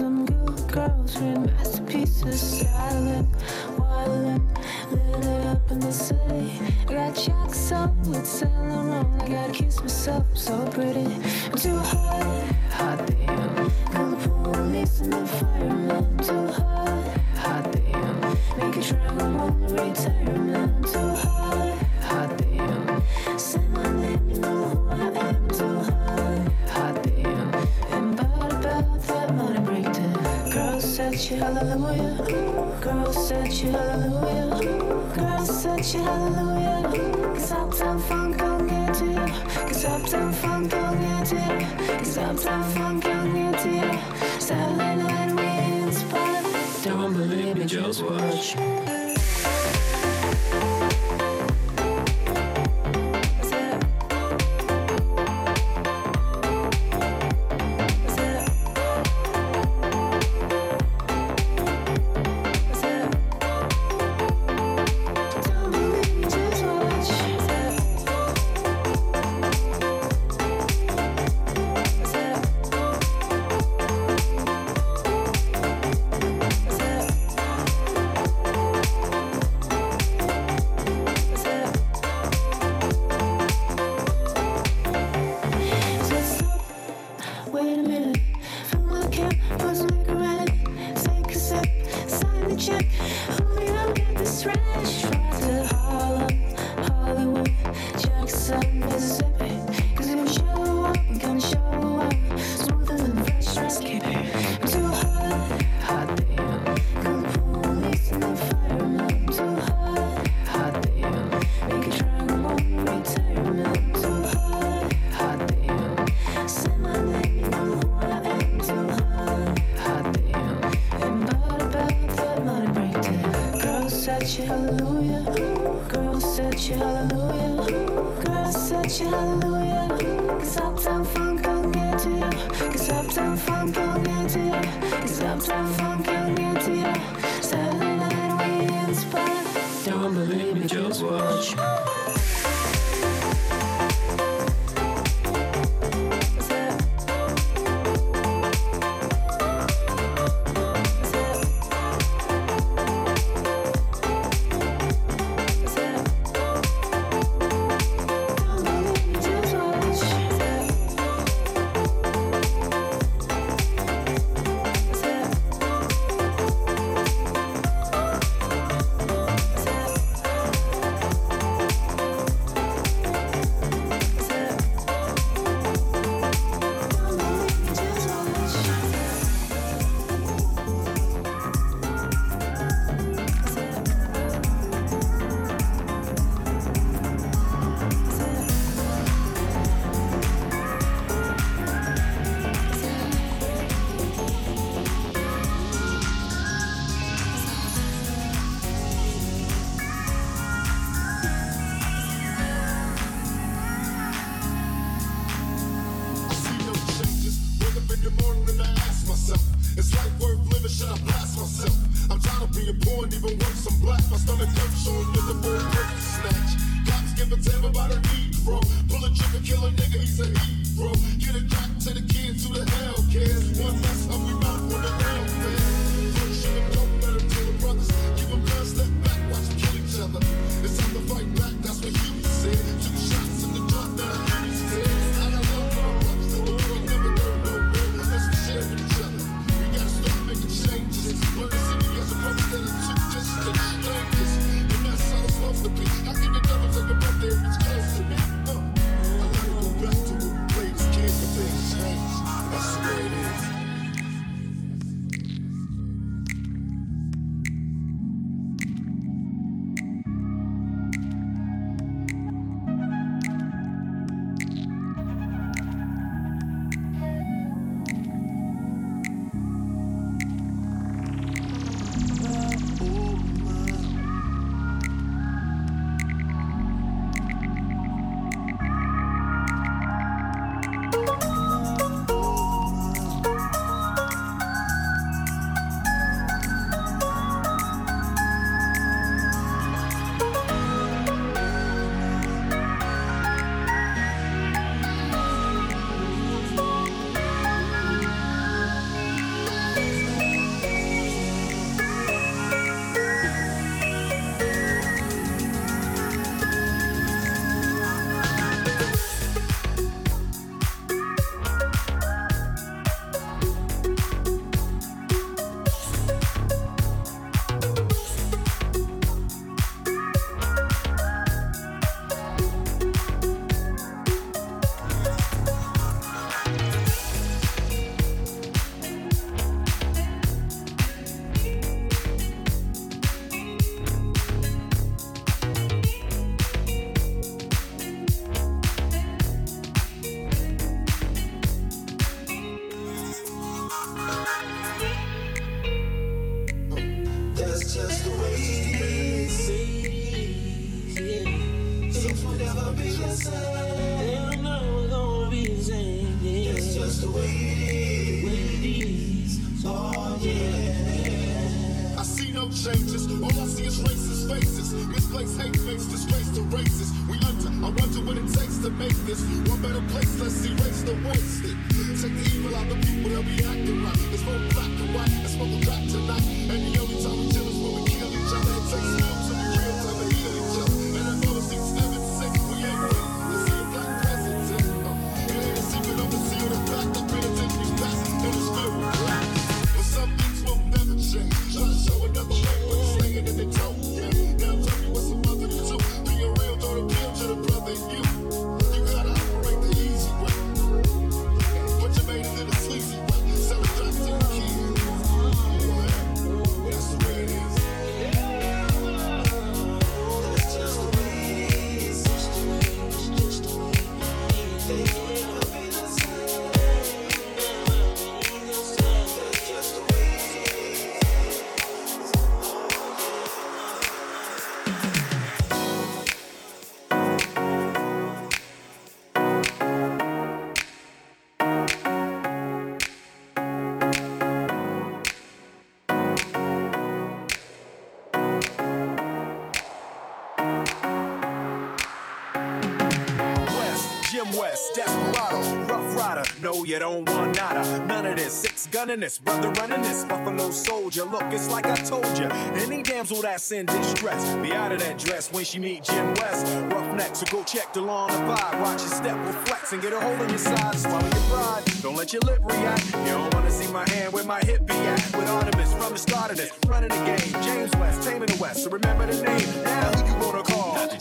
gunning 448.76 449.00
this, 449.00 449.18
brother 449.18 449.48
running 449.52 449.80
this, 449.80 450.04
buffalo 450.04 450.50
soldier. 450.50 451.04
Look, 451.04 451.22
it's 451.32 451.48
like 451.48 451.64
I 451.64 451.76
told 451.76 452.06
you. 452.18 452.26
Any 452.60 452.82
damsel 452.82 453.22
that's 453.22 453.50
in 453.50 453.64
distress, 453.64 454.22
be 454.42 454.52
out 454.52 454.70
of 454.70 454.80
that 454.80 454.98
dress 454.98 455.32
when 455.32 455.46
she 455.46 455.58
meet 455.58 455.84
Jim 455.84 456.12
West. 456.16 456.46
Roughnecks, 456.70 457.20
so 457.20 457.26
go 457.32 457.42
check 457.42 457.72
the 457.72 457.80
lawn 457.80 458.10
the 458.10 458.18
vibe. 458.18 458.60
Watch 458.60 458.82
your 458.82 458.90
step, 458.90 459.16
flex, 459.46 459.72
and 459.72 459.80
get 459.80 459.94
a 459.94 460.00
hold 460.00 460.20
on 460.20 460.28
your 460.28 460.36
sides. 460.36 460.82
Swallow 460.82 461.08
your 461.08 461.26
pride, 461.30 461.62
don't 461.80 461.96
let 461.96 462.12
your 462.12 462.20
lip 462.26 462.40
react. 462.44 462.84
You 462.84 463.12
don't 463.16 463.32
wanna 463.32 463.50
see 463.50 463.72
my 463.72 463.88
hand 463.88 464.12
where 464.12 464.24
my 464.24 464.40
hip 464.40 464.66
be 464.66 464.74
at. 464.74 465.16
With 465.16 465.26
Artemus 465.26 465.72
from 465.80 465.94
the 465.94 465.98
start 465.98 466.32
of 466.32 466.36
this, 466.36 466.52
running 466.66 466.90
the 466.90 467.02
game. 467.06 467.42
James 467.42 467.74
West, 467.76 468.02
taming 468.02 468.28
the 468.28 468.36
West, 468.36 468.62
so 468.62 468.68
remember 468.68 469.06
the 469.06 469.22
name. 469.22 469.64
Now 469.64 469.90
who 469.92 470.06
you 470.06 470.20
gonna 470.20 470.42
call? 470.42 470.74
Not 470.74 470.90
the 470.90 470.98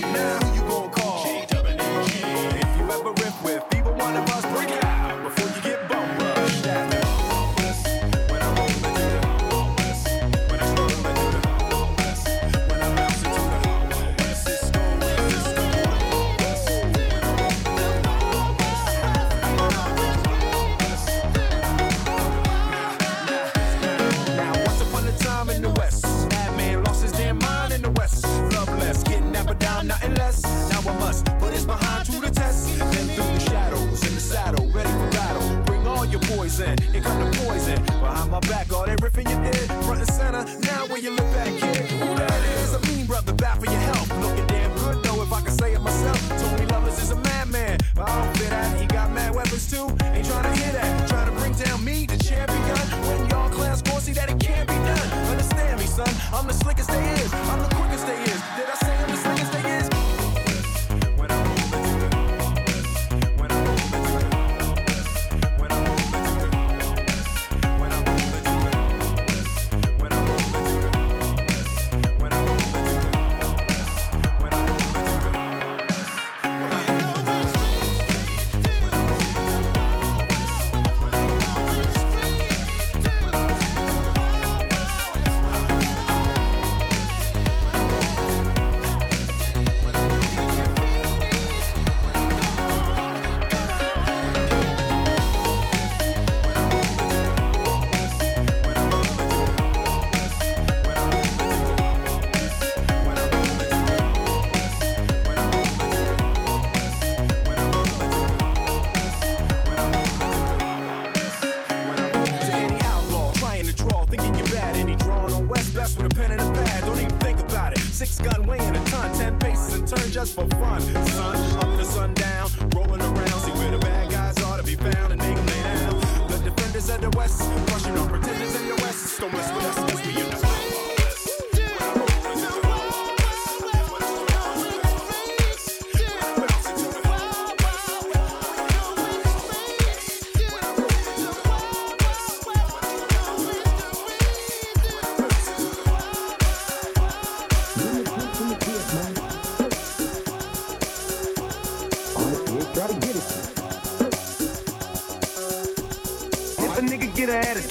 Now 0.00 0.38
who 0.38 0.54
you 0.56 0.62
gonna 0.72 0.90
call? 0.90 1.24
G-W-G. 1.26 2.12
If 2.64 2.70
you 2.78 2.84
ever 2.96 3.12
riff 3.12 3.44
with 3.44 3.62
people, 3.68 3.92
one 3.92 4.16
of 4.16 4.26
us, 4.30 4.44
it 4.70 4.83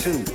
too. 0.03 0.25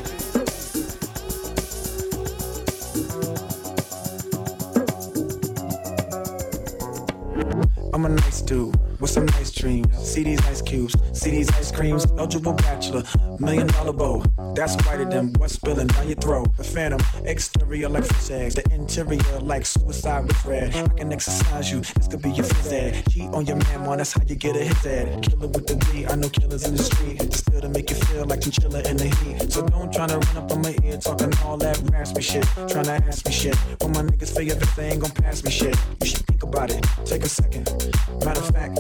I'm 7.93 8.07
a 8.07 8.09
nice 8.09 8.41
dude 8.41 8.75
with 8.99 9.11
some 9.11 9.27
nice 9.27 9.51
dreams. 9.51 9.89
See 9.99 10.23
these 10.23 10.41
ice 10.47 10.63
cubes, 10.63 10.97
see 11.13 11.33
these 11.33 11.51
ice 11.51 11.71
creams. 11.71 12.07
Eligible 12.17 12.55
bachelor, 12.55 13.03
million 13.39 13.67
dollar 13.67 13.93
bow. 13.93 14.25
That's 14.55 14.75
whiter 14.87 15.05
than 15.05 15.35
what's 15.35 15.53
spilling 15.53 15.89
down 15.89 16.07
your 16.07 16.17
throat. 16.17 16.57
The 16.57 16.65
phantom, 16.65 17.01
exterior 17.27 17.91
like 17.91 18.05
fish 18.05 18.31
eggs, 18.31 18.55
the 18.55 18.65
interior 18.73 19.39
like 19.41 19.67
suicide 19.67 20.29
with 20.29 20.47
red. 20.47 20.75
I 20.75 20.89
can 20.89 21.13
exercise 21.13 21.71
you, 21.71 21.81
this 21.81 22.09
could 22.09 22.23
be 22.23 22.31
your 22.31 22.47
phys 22.47 22.73
ed. 22.73 23.05
Cheat 23.11 23.29
on 23.35 23.45
your 23.45 23.57
man, 23.57 23.83
man, 23.83 23.99
that's 23.99 24.15
how 24.15 24.23
you 24.27 24.35
get 24.35 24.57
a 24.57 24.65
hit 24.65 24.83
Dad, 24.83 25.23
Killer 25.23 25.49
with 25.49 25.67
the 25.67 25.75
D, 25.75 26.07
I 26.07 26.15
know 26.15 26.31
killers 26.31 26.65
in 26.65 26.75
the 26.75 26.83
street 26.83 27.48
to 27.61 27.69
make 27.69 27.91
you 27.91 27.97
feel 27.97 28.25
like 28.27 28.41
chinchilla 28.41 28.81
in 28.89 28.97
the 28.97 29.09
heat. 29.19 29.53
So 29.53 29.67
don't 29.67 29.93
try 29.93 30.07
to 30.07 30.19
run 30.19 30.37
up 30.37 30.51
on 30.51 30.63
my 30.63 30.75
ear 30.85 30.99
talking 30.99 31.33
all 31.45 31.57
that 31.59 31.81
raspy 31.91 32.23
shit. 32.23 32.45
Trying 32.69 32.85
to 32.85 32.93
ask 32.93 33.27
me 33.27 33.33
shit. 33.33 33.57
When 33.81 33.93
my 33.93 34.03
niggas 34.03 34.37
figure 34.37 34.55
if 34.55 34.77
they 34.77 34.91
ain't 34.91 35.01
gon' 35.01 35.11
pass 35.11 35.45
me 35.45 35.51
shit. 35.51 35.77
You 36.01 36.07
should 36.07 36.27
think 36.27 36.43
about 36.43 36.71
it, 36.71 36.85
take 37.05 37.25
a 37.25 37.29
second. 37.29 37.67
Matter 38.25 38.41
of 38.41 38.51
fact, 38.51 38.79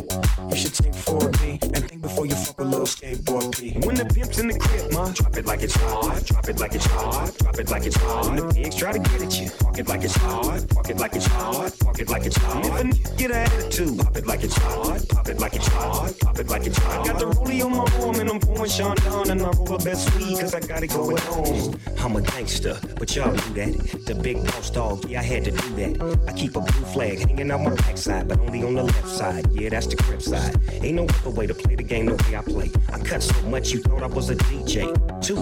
you 0.51 0.57
should 0.57 0.75
take 0.75 0.95
four 0.95 1.29
of 1.29 1.41
me 1.43 1.59
and 1.62 1.88
think 1.88 2.03
before 2.03 2.27
you 2.27 2.35
fuck 2.35 2.61
a 2.61 2.64
little 2.64 2.87
skateboard 2.87 3.57
P. 3.57 3.79
When 3.87 3.97
the 3.97 4.05
pimp's 4.05 4.38
in 4.38 4.49
the 4.49 4.59
crib, 4.59 4.88
drop 5.07 5.37
it 5.37 5.47
like 5.47 5.63
it's 5.63 5.77
hot, 5.77 6.25
drop 6.25 6.49
it 6.49 6.59
like 6.59 6.75
it's 6.75 6.87
hot, 6.87 7.39
drop 7.39 7.59
it 7.59 7.71
like 7.71 7.87
it's 7.87 7.97
hot. 7.97 8.27
When 8.27 8.37
the 8.37 8.55
pigs 8.55 8.77
try 8.77 8.93
to 8.93 8.99
get 8.99 9.23
at 9.23 9.41
you, 9.41 9.51
park 9.61 9.79
it 9.79 9.89
like 9.89 10.03
it's 10.03 10.17
hot, 10.17 10.69
park 10.69 10.91
it 10.91 10.99
like 10.99 11.15
it's 11.15 11.27
hot, 11.27 11.79
park 11.81 11.99
it 12.01 12.09
like 12.09 12.27
it's 12.27 12.37
hot. 12.37 12.65
If 12.65 13.13
a 13.13 13.17
get 13.17 13.31
an 13.31 13.37
attitude, 13.37 13.99
pop 13.99 14.17
it 14.17 14.27
like 14.27 14.43
it's 14.43 14.57
hot, 14.57 15.09
pop 15.09 15.29
it 15.29 15.39
like 15.39 15.55
it's 15.55 15.69
hot, 15.69 16.19
pop 16.21 16.39
it 16.39 16.49
like 16.49 16.67
it's 16.67 16.79
hot. 16.79 17.07
I 17.07 17.13
got 17.13 17.19
the 17.21 17.27
rollie 17.27 17.65
on 17.65 17.73
my 17.73 18.05
arm 18.05 18.17
and 18.17 18.31
I'm 18.31 18.41
pouring 18.41 18.71
Sean 18.71 18.97
down 18.97 19.31
and 19.31 19.41
I 19.41 19.51
roll 19.51 19.79
the 19.79 19.85
best 19.85 20.15
weed 20.17 20.41
cause 20.41 20.55
I 20.55 20.61
got 20.61 20.83
it 20.83 20.89
going 20.89 21.19
on. 21.19 21.81
I'm 21.99 22.17
a 22.17 22.21
gangster, 22.21 22.79
but 22.97 23.15
y'all 23.15 23.35
do 23.35 23.55
that. 23.55 24.05
The 24.07 24.15
big 24.15 24.43
boss 24.45 24.71
dog, 24.71 25.05
yeah, 25.09 25.21
I 25.21 25.23
had 25.23 25.45
to 25.45 25.51
do 25.53 25.69
that. 25.77 26.21
I 26.27 26.33
keep 26.33 26.57
a 26.57 26.61
blue 26.61 26.85
flag 26.87 27.19
hanging 27.21 27.51
out 27.51 27.61
my 27.61 27.75
backside, 27.75 28.29
but 28.29 28.41
only 28.41 28.63
on 28.65 28.75
the 28.75 28.83
left 28.83 29.09
side. 29.09 29.51
Yeah, 29.53 29.69
that's 29.69 29.87
the 29.87 29.97
crib 29.97 30.23
side. 30.23 30.59
Ain't 30.83 30.97
no 30.97 31.05
other 31.05 31.31
way 31.31 31.47
to 31.47 31.55
play 31.55 31.77
the 31.77 31.83
game 31.83 32.07
the 32.07 32.15
way 32.15 32.37
I 32.37 32.43
play. 32.43 32.71
I 32.93 32.99
cut 32.99 33.23
so 33.23 33.41
much 33.49 33.71
you 33.71 33.81
thought 33.81 34.03
I 34.03 34.07
was 34.07 34.31
a 34.31 34.37
DJ. 34.37 34.88
Two, 35.20 35.37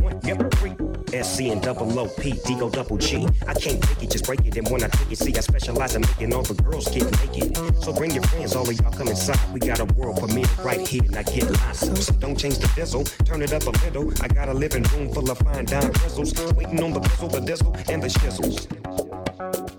one, 0.00 0.20
three. 0.20 0.74
SC 1.22 1.50
and 1.50 1.60
double 1.60 1.98
O 1.98 2.06
P, 2.06 2.34
D 2.46 2.54
go 2.54 2.70
double 2.70 2.96
G. 2.96 3.26
I 3.46 3.54
can't 3.54 3.82
take 3.82 4.02
it, 4.02 4.10
just 4.10 4.24
break 4.24 4.44
it. 4.46 4.56
And 4.56 4.68
when 4.68 4.82
I 4.84 4.88
take 4.88 5.10
it, 5.10 5.18
see, 5.18 5.34
I 5.36 5.40
specialize 5.40 5.96
in 5.96 6.02
making 6.02 6.32
all 6.32 6.42
the 6.42 6.54
girls 6.62 6.88
get 6.88 7.04
naked. 7.20 7.56
So 7.82 7.92
bring 7.92 8.12
your 8.12 8.22
friends, 8.24 8.54
all 8.54 8.68
of 8.68 8.80
y'all 8.80 8.92
come 8.92 9.08
inside. 9.08 9.38
We 9.52 9.60
got 9.60 9.80
a 9.80 9.86
world 9.94 10.18
premiere 10.18 10.46
right 10.62 10.86
here, 10.86 11.02
and 11.02 11.16
I 11.16 11.22
get 11.24 11.50
lost. 11.50 12.04
So 12.04 12.12
don't 12.14 12.38
change 12.38 12.58
the 12.58 12.70
diesel, 12.76 13.04
turn 13.24 13.42
it 13.42 13.52
up 13.52 13.64
a 13.64 13.70
little. 13.84 14.12
I 14.22 14.28
got 14.28 14.48
a 14.48 14.54
living 14.54 14.84
room 14.84 15.12
full 15.12 15.30
of 15.30 15.38
fine 15.38 15.64
dime 15.64 15.90
bristles, 15.92 16.32
waiting 16.54 16.82
on 16.82 16.92
the 16.92 17.00
bizzle, 17.00 17.32
the 17.32 17.40
dizzle, 17.40 17.74
and 17.88 18.02
the 18.02 18.08
shizzles. 18.08 19.69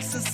Vision 0.00 0.33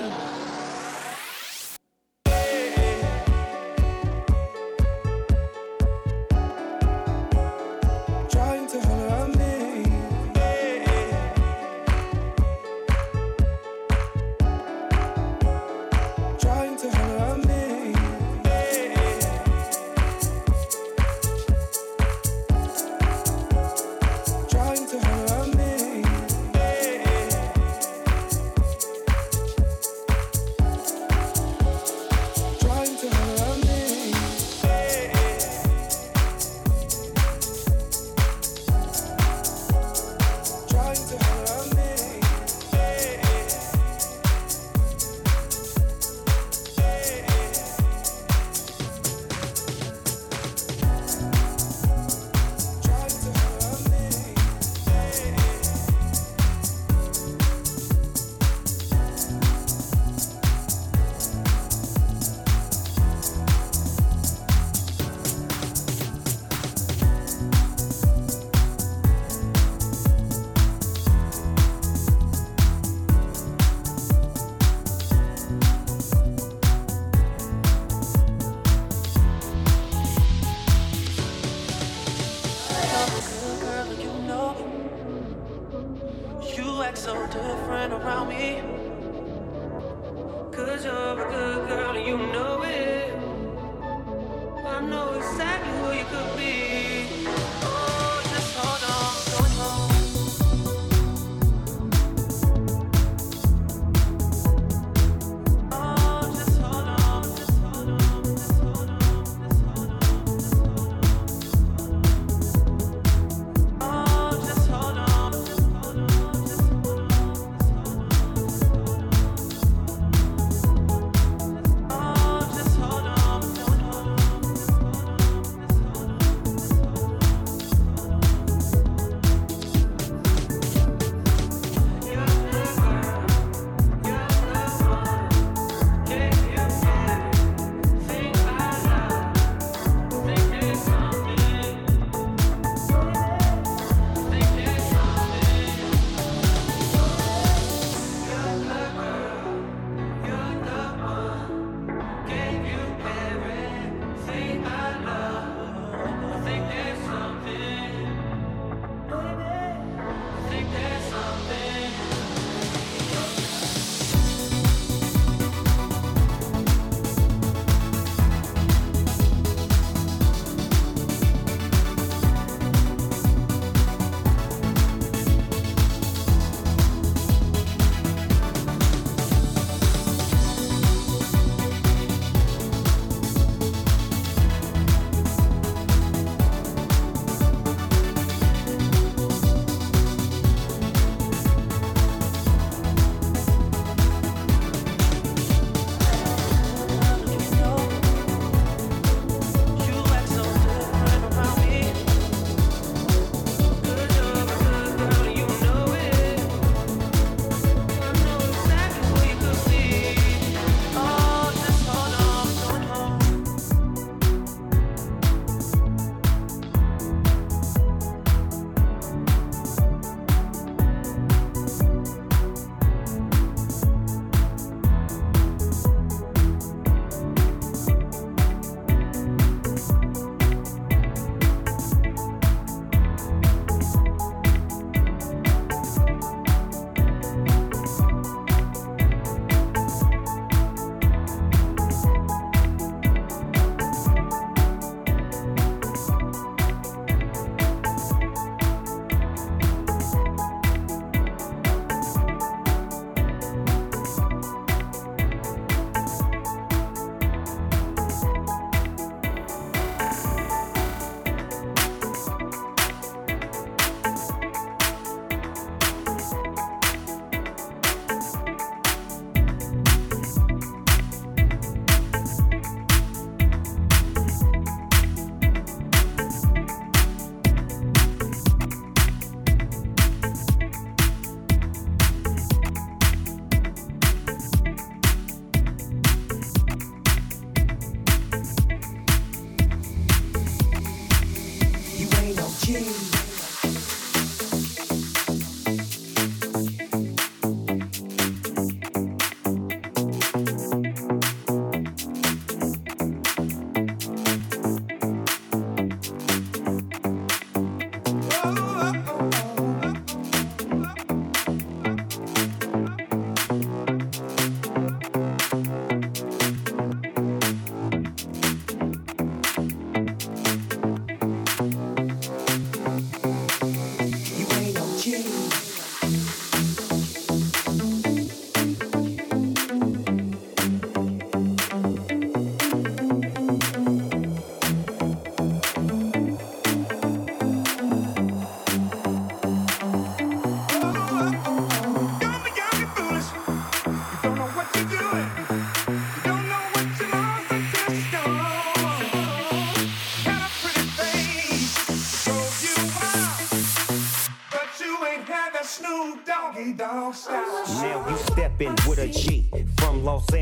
You. 88.41 88.80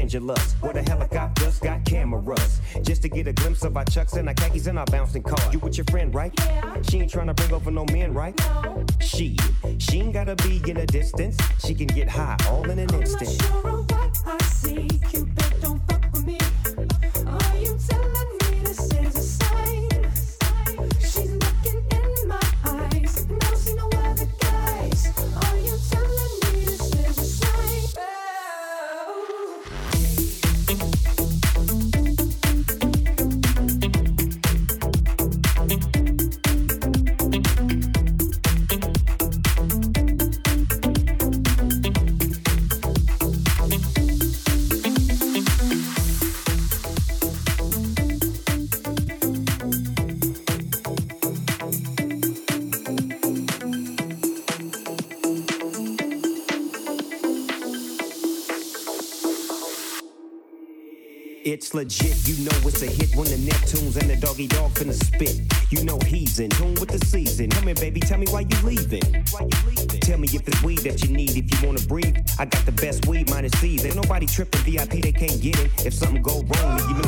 Angeles, 0.10 0.54
where 0.54 0.74
the 0.74 0.82
helicopters 0.82 1.60
got 1.60 1.86
cameras. 1.86 2.62
Just 2.82 3.04
to 3.04 3.10
get 3.10 3.28
a 3.28 3.34
glimpse 3.34 3.64
of 3.64 3.78
our 3.78 3.86
chucks 3.86 4.14
and 4.14 4.28
our 4.28 4.34
khakis 4.34 4.66
and 4.66 4.80
our 4.80 4.86
bouncing 4.88 5.22
car. 5.22 5.38
You 5.54 5.60
with 5.60 5.78
your 5.78 5.86
friend, 5.92 6.16
right? 6.16 6.34
Yeah. 6.40 6.82
She 6.82 7.00
ain't 7.00 7.12
trying 7.12 7.28
to 7.28 7.36
bring 7.36 7.54
over 7.54 7.70
no 7.70 7.86
men, 7.92 8.12
right? 8.16 8.36
No. 8.64 8.84
She, 9.00 9.38
she 9.78 10.00
ain't 10.00 10.14
gotta 10.14 10.36
be 10.38 10.64
in 10.68 10.78
a 10.78 10.88
distance. 10.88 11.38
She 11.64 11.76
can 11.76 11.86
get 11.86 12.10
high 12.10 12.38
all 12.48 12.68
in 12.72 12.80
an 12.80 12.92
instant. 12.92 13.40
I'm 13.54 13.62
not 13.62 13.89
baby, 67.80 68.00
tell 68.00 68.18
me 68.18 68.28
why 68.30 68.42
you 68.42 68.58
leaving. 68.64 69.02
Tell 70.02 70.18
me 70.18 70.28
if 70.32 70.48
it's 70.48 70.64
weed 70.64 70.80
that 70.80 71.04
you 71.04 71.10
need, 71.16 71.32
if 71.32 71.62
you 71.62 71.68
wanna 71.68 71.82
breathe. 71.82 72.18
I 72.38 72.46
got 72.46 72.66
the 72.66 72.72
best 72.72 73.06
weed, 73.08 73.30
minus 73.30 73.54
C's. 73.60 73.86
Ain't 73.86 73.96
nobody 73.96 74.26
tripping 74.26 74.62
VIP, 74.62 75.02
they 75.02 75.12
can't 75.12 75.42
get 75.42 75.58
it. 75.60 75.86
If 75.86 75.94
something 75.94 76.22
go 76.22 76.44
wrong, 76.44 76.80
you 76.80 76.96
you. 76.98 76.99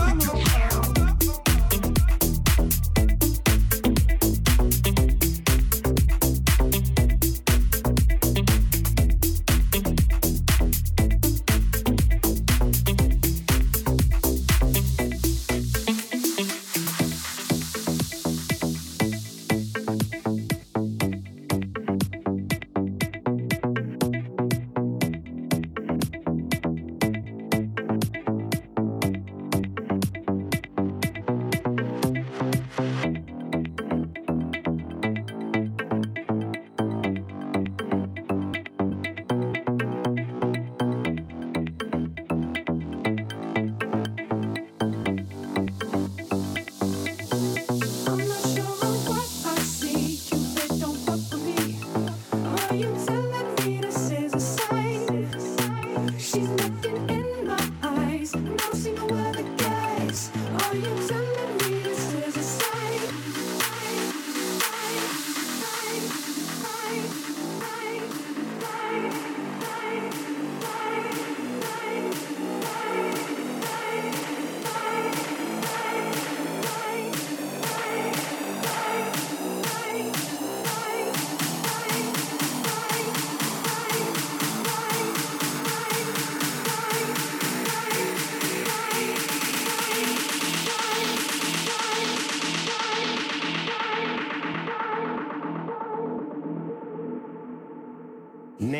Are 60.33 60.75
you 60.75 61.07
telling 61.07 61.45
me 61.45 61.50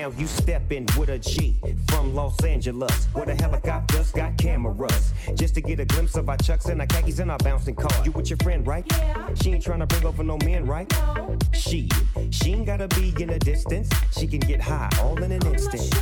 Now 0.01 0.09
you 0.17 0.25
stepping 0.25 0.87
with 0.97 1.09
a 1.09 1.19
G 1.19 1.59
from 1.89 2.15
Los 2.15 2.43
Angeles, 2.43 3.05
where 3.13 3.27
the 3.27 3.35
helicopters 3.35 4.11
got 4.11 4.35
cameras. 4.35 5.13
Just 5.35 5.53
to 5.53 5.61
get 5.61 5.79
a 5.79 5.85
glimpse 5.85 6.15
of 6.15 6.27
our 6.27 6.37
chucks 6.37 6.65
and 6.65 6.81
our 6.81 6.87
khakis 6.87 7.19
and 7.19 7.29
our 7.29 7.37
bouncing 7.37 7.75
car. 7.75 7.91
You 8.03 8.11
with 8.11 8.27
your 8.27 8.37
friend, 8.37 8.65
right? 8.65 8.83
Yeah. 8.89 9.31
She 9.35 9.51
ain't 9.51 9.63
trying 9.63 9.81
to 9.81 9.85
bring 9.85 10.03
over 10.03 10.23
no 10.23 10.39
men, 10.43 10.65
right? 10.65 10.91
No. 11.15 11.37
She, 11.53 11.87
she 12.31 12.53
ain't 12.53 12.65
gotta 12.65 12.87
be 12.87 13.13
in 13.21 13.29
a 13.29 13.37
distance. 13.37 13.91
She 14.17 14.25
can 14.25 14.39
get 14.39 14.59
high 14.59 14.89
all 15.01 15.21
in 15.21 15.31
an 15.31 15.45
instant. 15.45 15.93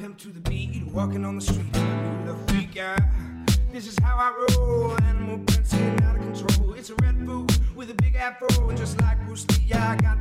pimp 0.00 0.16
to 0.16 0.28
the 0.28 0.40
beat, 0.48 0.82
walking 0.94 1.26
on 1.26 1.34
the 1.34 1.42
street, 1.42 1.70
the 1.74 2.34
freak 2.46 2.78
out. 2.78 3.02
This 3.70 3.86
is 3.86 3.98
how 4.02 4.16
I 4.16 4.46
roll. 4.56 4.98
Animal 5.02 5.40
prints 5.40 5.74
getting 5.74 6.02
out 6.04 6.16
of 6.16 6.22
control. 6.22 6.72
It's 6.72 6.88
a 6.88 6.94
red 7.02 7.16
food 7.26 7.52
with 7.76 7.90
a 7.90 7.94
big 7.94 8.14
afro, 8.14 8.70
and 8.70 8.78
just 8.78 8.98
like 9.02 9.22
Bruce 9.26 9.46
Lee, 9.50 9.74
I 9.74 9.96
got 9.96 10.19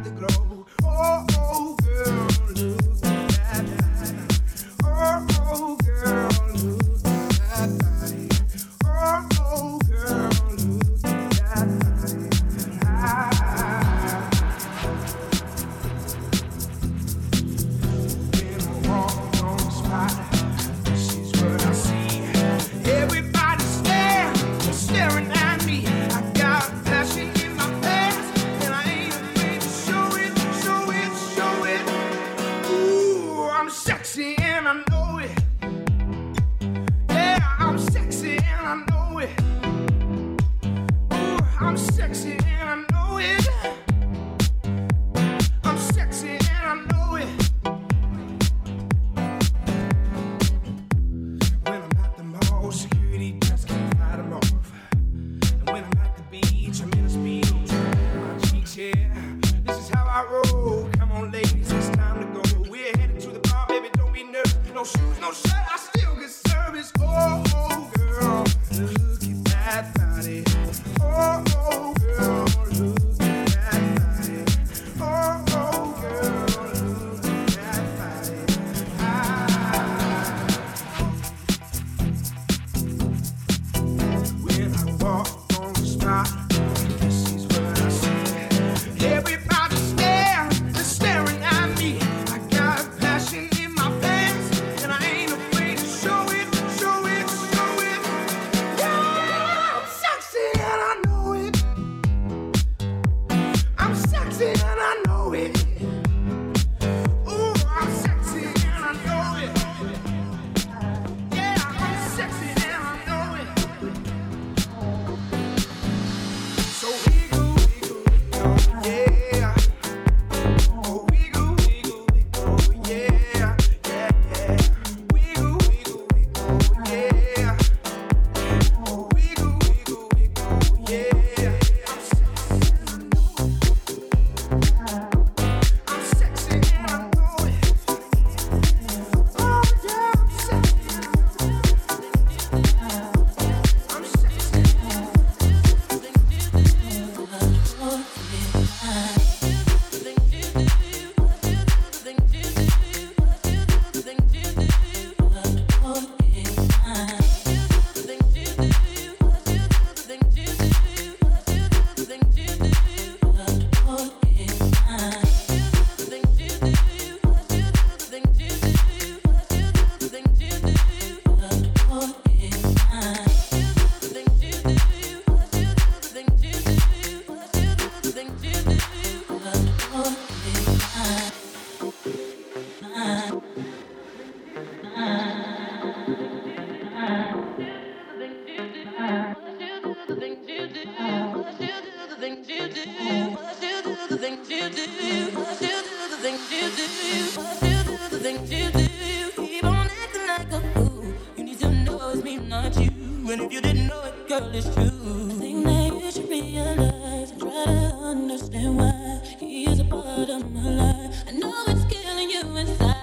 Thing 205.10 205.64
that 205.64 205.92
you 205.92 206.12
should 206.12 206.30
realize 206.30 207.32
try 207.32 207.66
to 207.66 207.96
understand 208.12 208.78
why 208.78 209.20
he 209.40 209.66
is 209.66 209.80
a 209.80 209.84
part 209.86 210.30
of 210.30 210.52
my 210.52 210.70
life. 210.70 211.24
I 211.28 211.32
know 211.32 211.52
it's 211.66 211.84
killing 211.86 212.30
you 212.30 212.42
inside. 212.58 212.99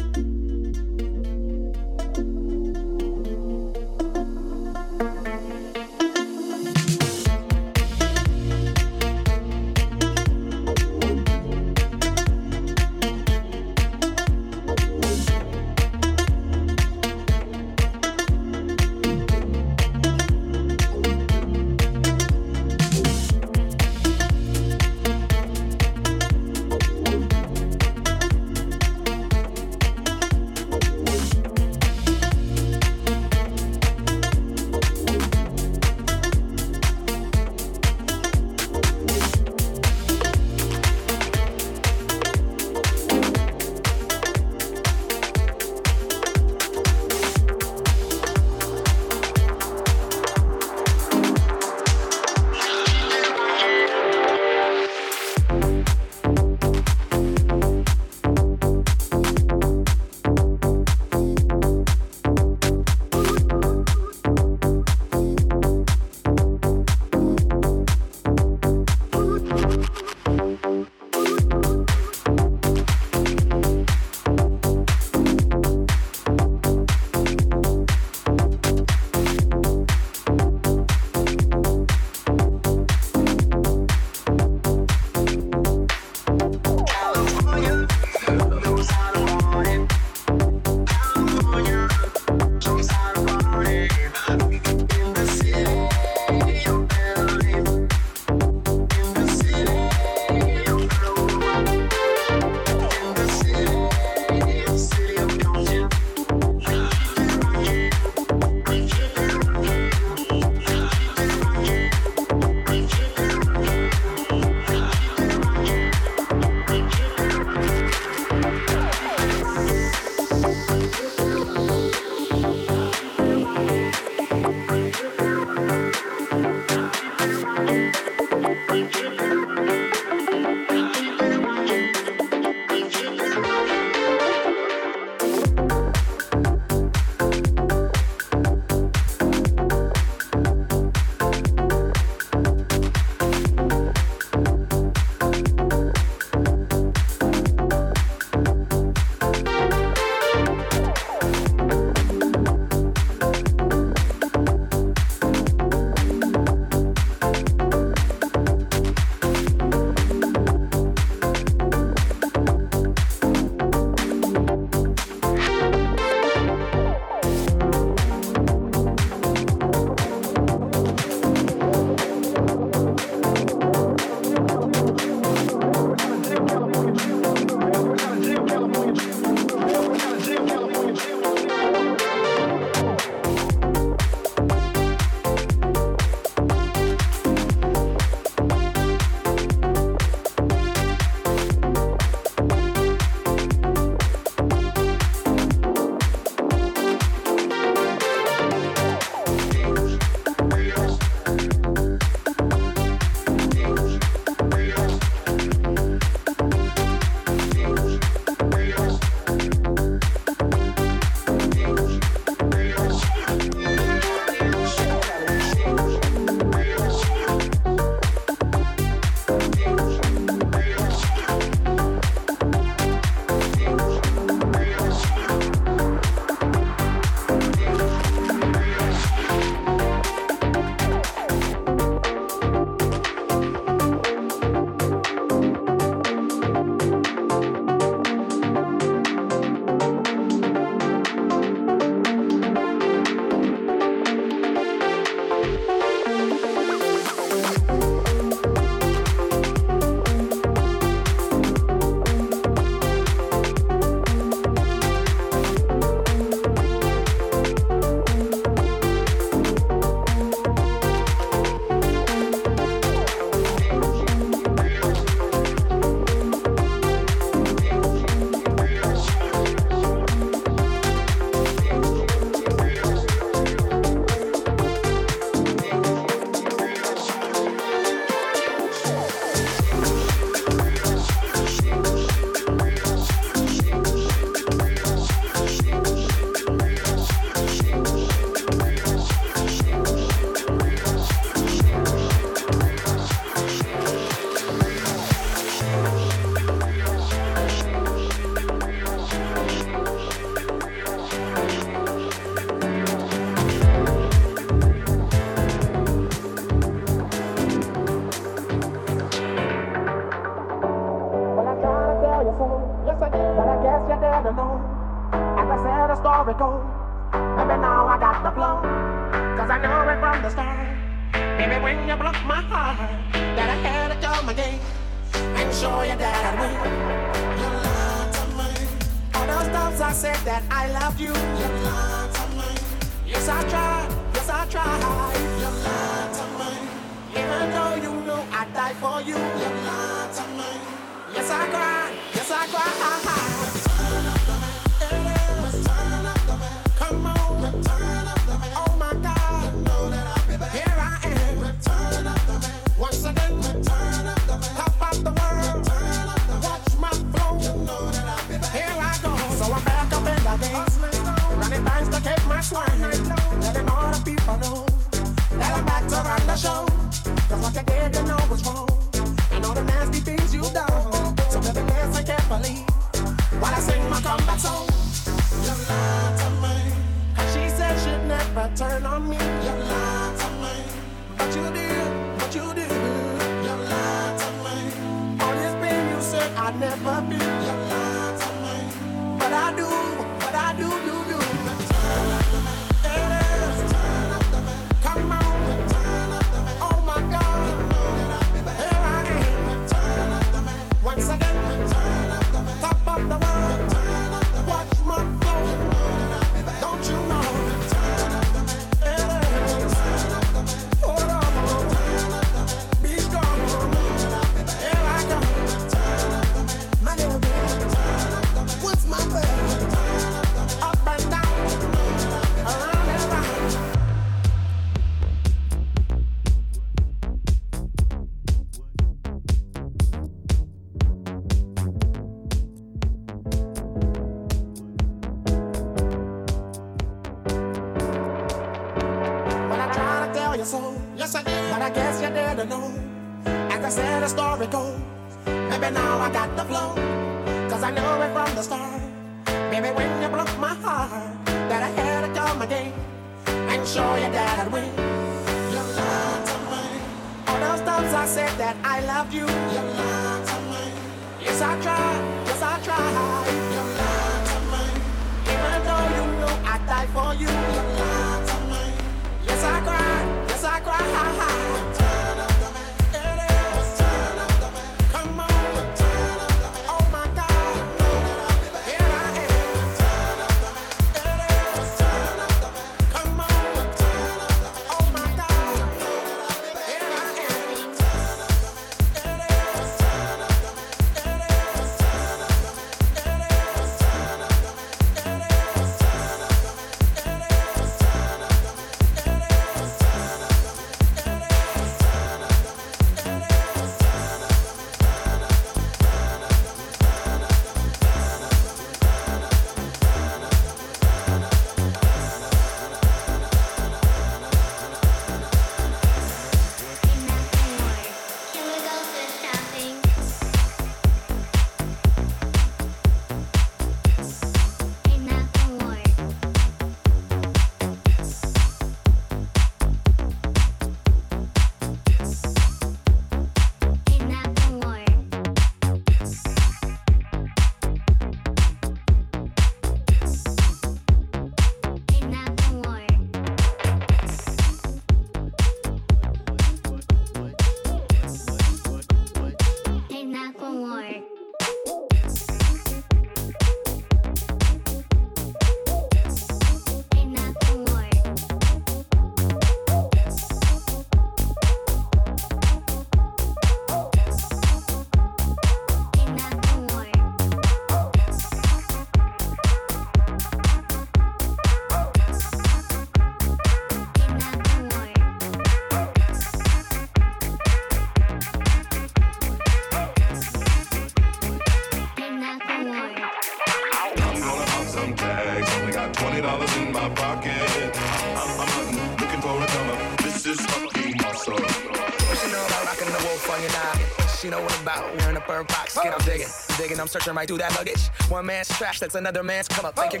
basket. 595.74 595.94
I'm 595.94 596.04
digging, 596.04 596.32
digging, 596.58 596.80
I'm 596.80 596.88
searching 596.88 597.14
right 597.14 597.26
through 597.26 597.38
that 597.38 597.54
luggage. 597.54 597.88
One 598.08 598.26
man's 598.26 598.48
trash, 598.48 598.80
that's 598.80 598.94
another 598.94 599.22
man's 599.22 599.48
come 599.48 599.64
up. 599.64 599.74
Thank 599.74 599.94
you. 599.94 600.00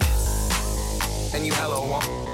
And 1.34 1.44
you 1.44 1.52
hello, 1.54 1.88
one. 1.90 2.33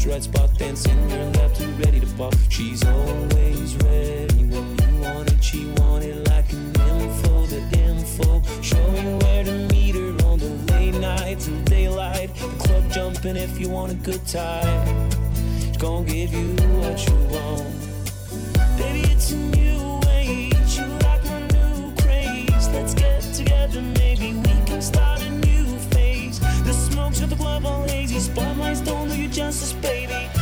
First 0.00 0.08
red 0.08 0.22
spot, 0.22 0.58
dancing 0.58 1.10
center 1.10 1.38
left, 1.38 1.60
you 1.60 1.68
ready 1.84 2.00
to 2.00 2.06
pop. 2.16 2.34
She's 2.48 2.82
always 2.86 3.76
ready 3.84 4.44
when 4.44 4.78
you 4.78 5.02
want 5.02 5.30
it. 5.30 5.44
She 5.44 5.66
want 5.76 6.04
it 6.04 6.26
like 6.26 6.50
an 6.54 6.68
info, 6.68 7.44
the 7.44 7.60
info. 7.78 8.42
Show 8.62 8.78
you 8.78 9.18
where 9.18 9.44
to 9.44 9.68
meet 9.68 9.94
her 9.96 10.26
on 10.26 10.38
the 10.38 10.72
late 10.72 10.94
night 10.94 11.40
till 11.40 11.60
daylight. 11.64 12.34
The 12.34 12.48
club 12.64 12.90
jumping 12.90 13.36
if 13.36 13.60
you 13.60 13.68
want 13.68 13.92
a 13.92 13.96
good 13.96 14.26
time. 14.26 15.10
She's 15.60 15.76
gonna 15.76 16.06
give 16.06 16.32
you 16.32 16.48
what 16.80 17.06
you 17.06 17.16
want. 17.36 17.66
Baby, 18.78 19.12
it's 19.12 19.32
a 19.32 19.36
new 19.36 20.00
age. 20.08 20.78
You 20.78 20.86
like 21.04 21.22
my 21.26 21.46
new 21.48 21.92
craze. 22.00 22.68
Let's 22.72 22.94
get 22.94 23.20
together, 23.34 23.82
maybe 23.82 24.32
we 24.32 24.64
can 24.64 24.80
start 24.80 25.19
spotlight's 28.20 28.80
don't 28.80 29.08
do 29.08 29.16
you 29.16 29.28
justice, 29.28 29.72
baby. 29.72 30.39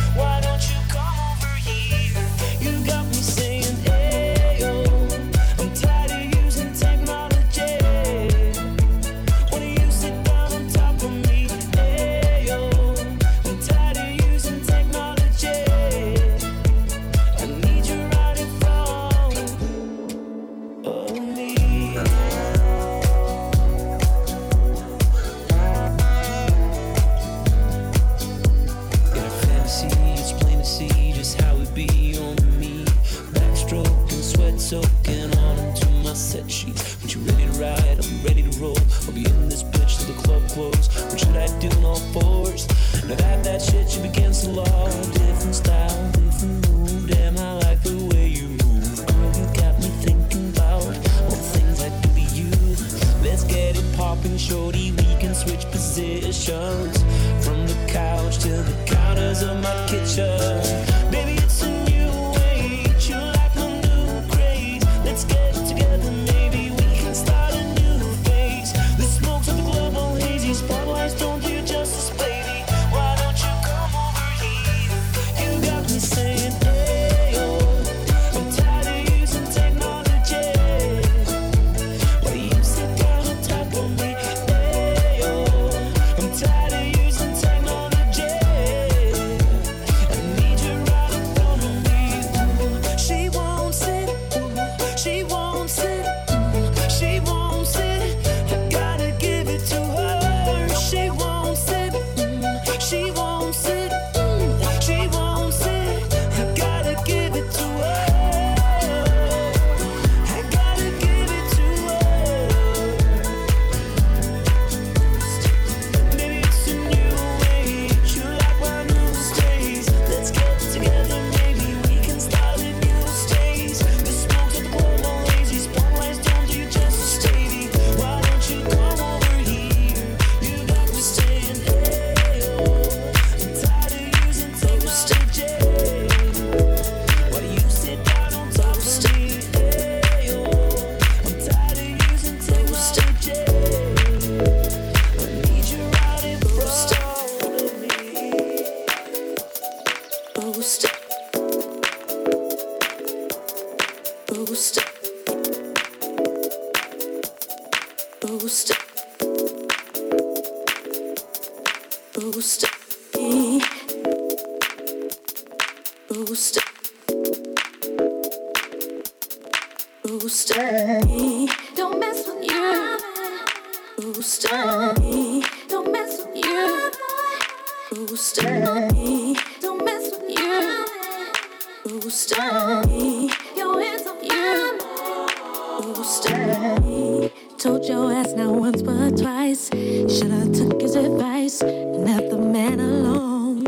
place 191.49 191.61
and 191.61 192.05
left 192.05 192.29
the 192.29 192.37
man 192.37 192.79
alone. 192.79 193.65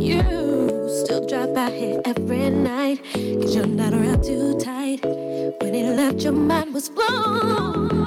You 0.00 0.88
still 0.88 1.26
drive 1.26 1.54
by 1.54 1.70
here 1.70 2.00
every 2.04 2.50
night, 2.50 3.00
cause 3.12 3.54
you're 3.54 3.66
not 3.66 3.92
around 3.92 4.24
too 4.24 4.58
tight. 4.58 5.04
When 5.60 5.74
he 5.74 5.82
left, 5.82 6.22
your 6.22 6.32
mind 6.32 6.72
was 6.72 6.88
blown. 6.88 8.03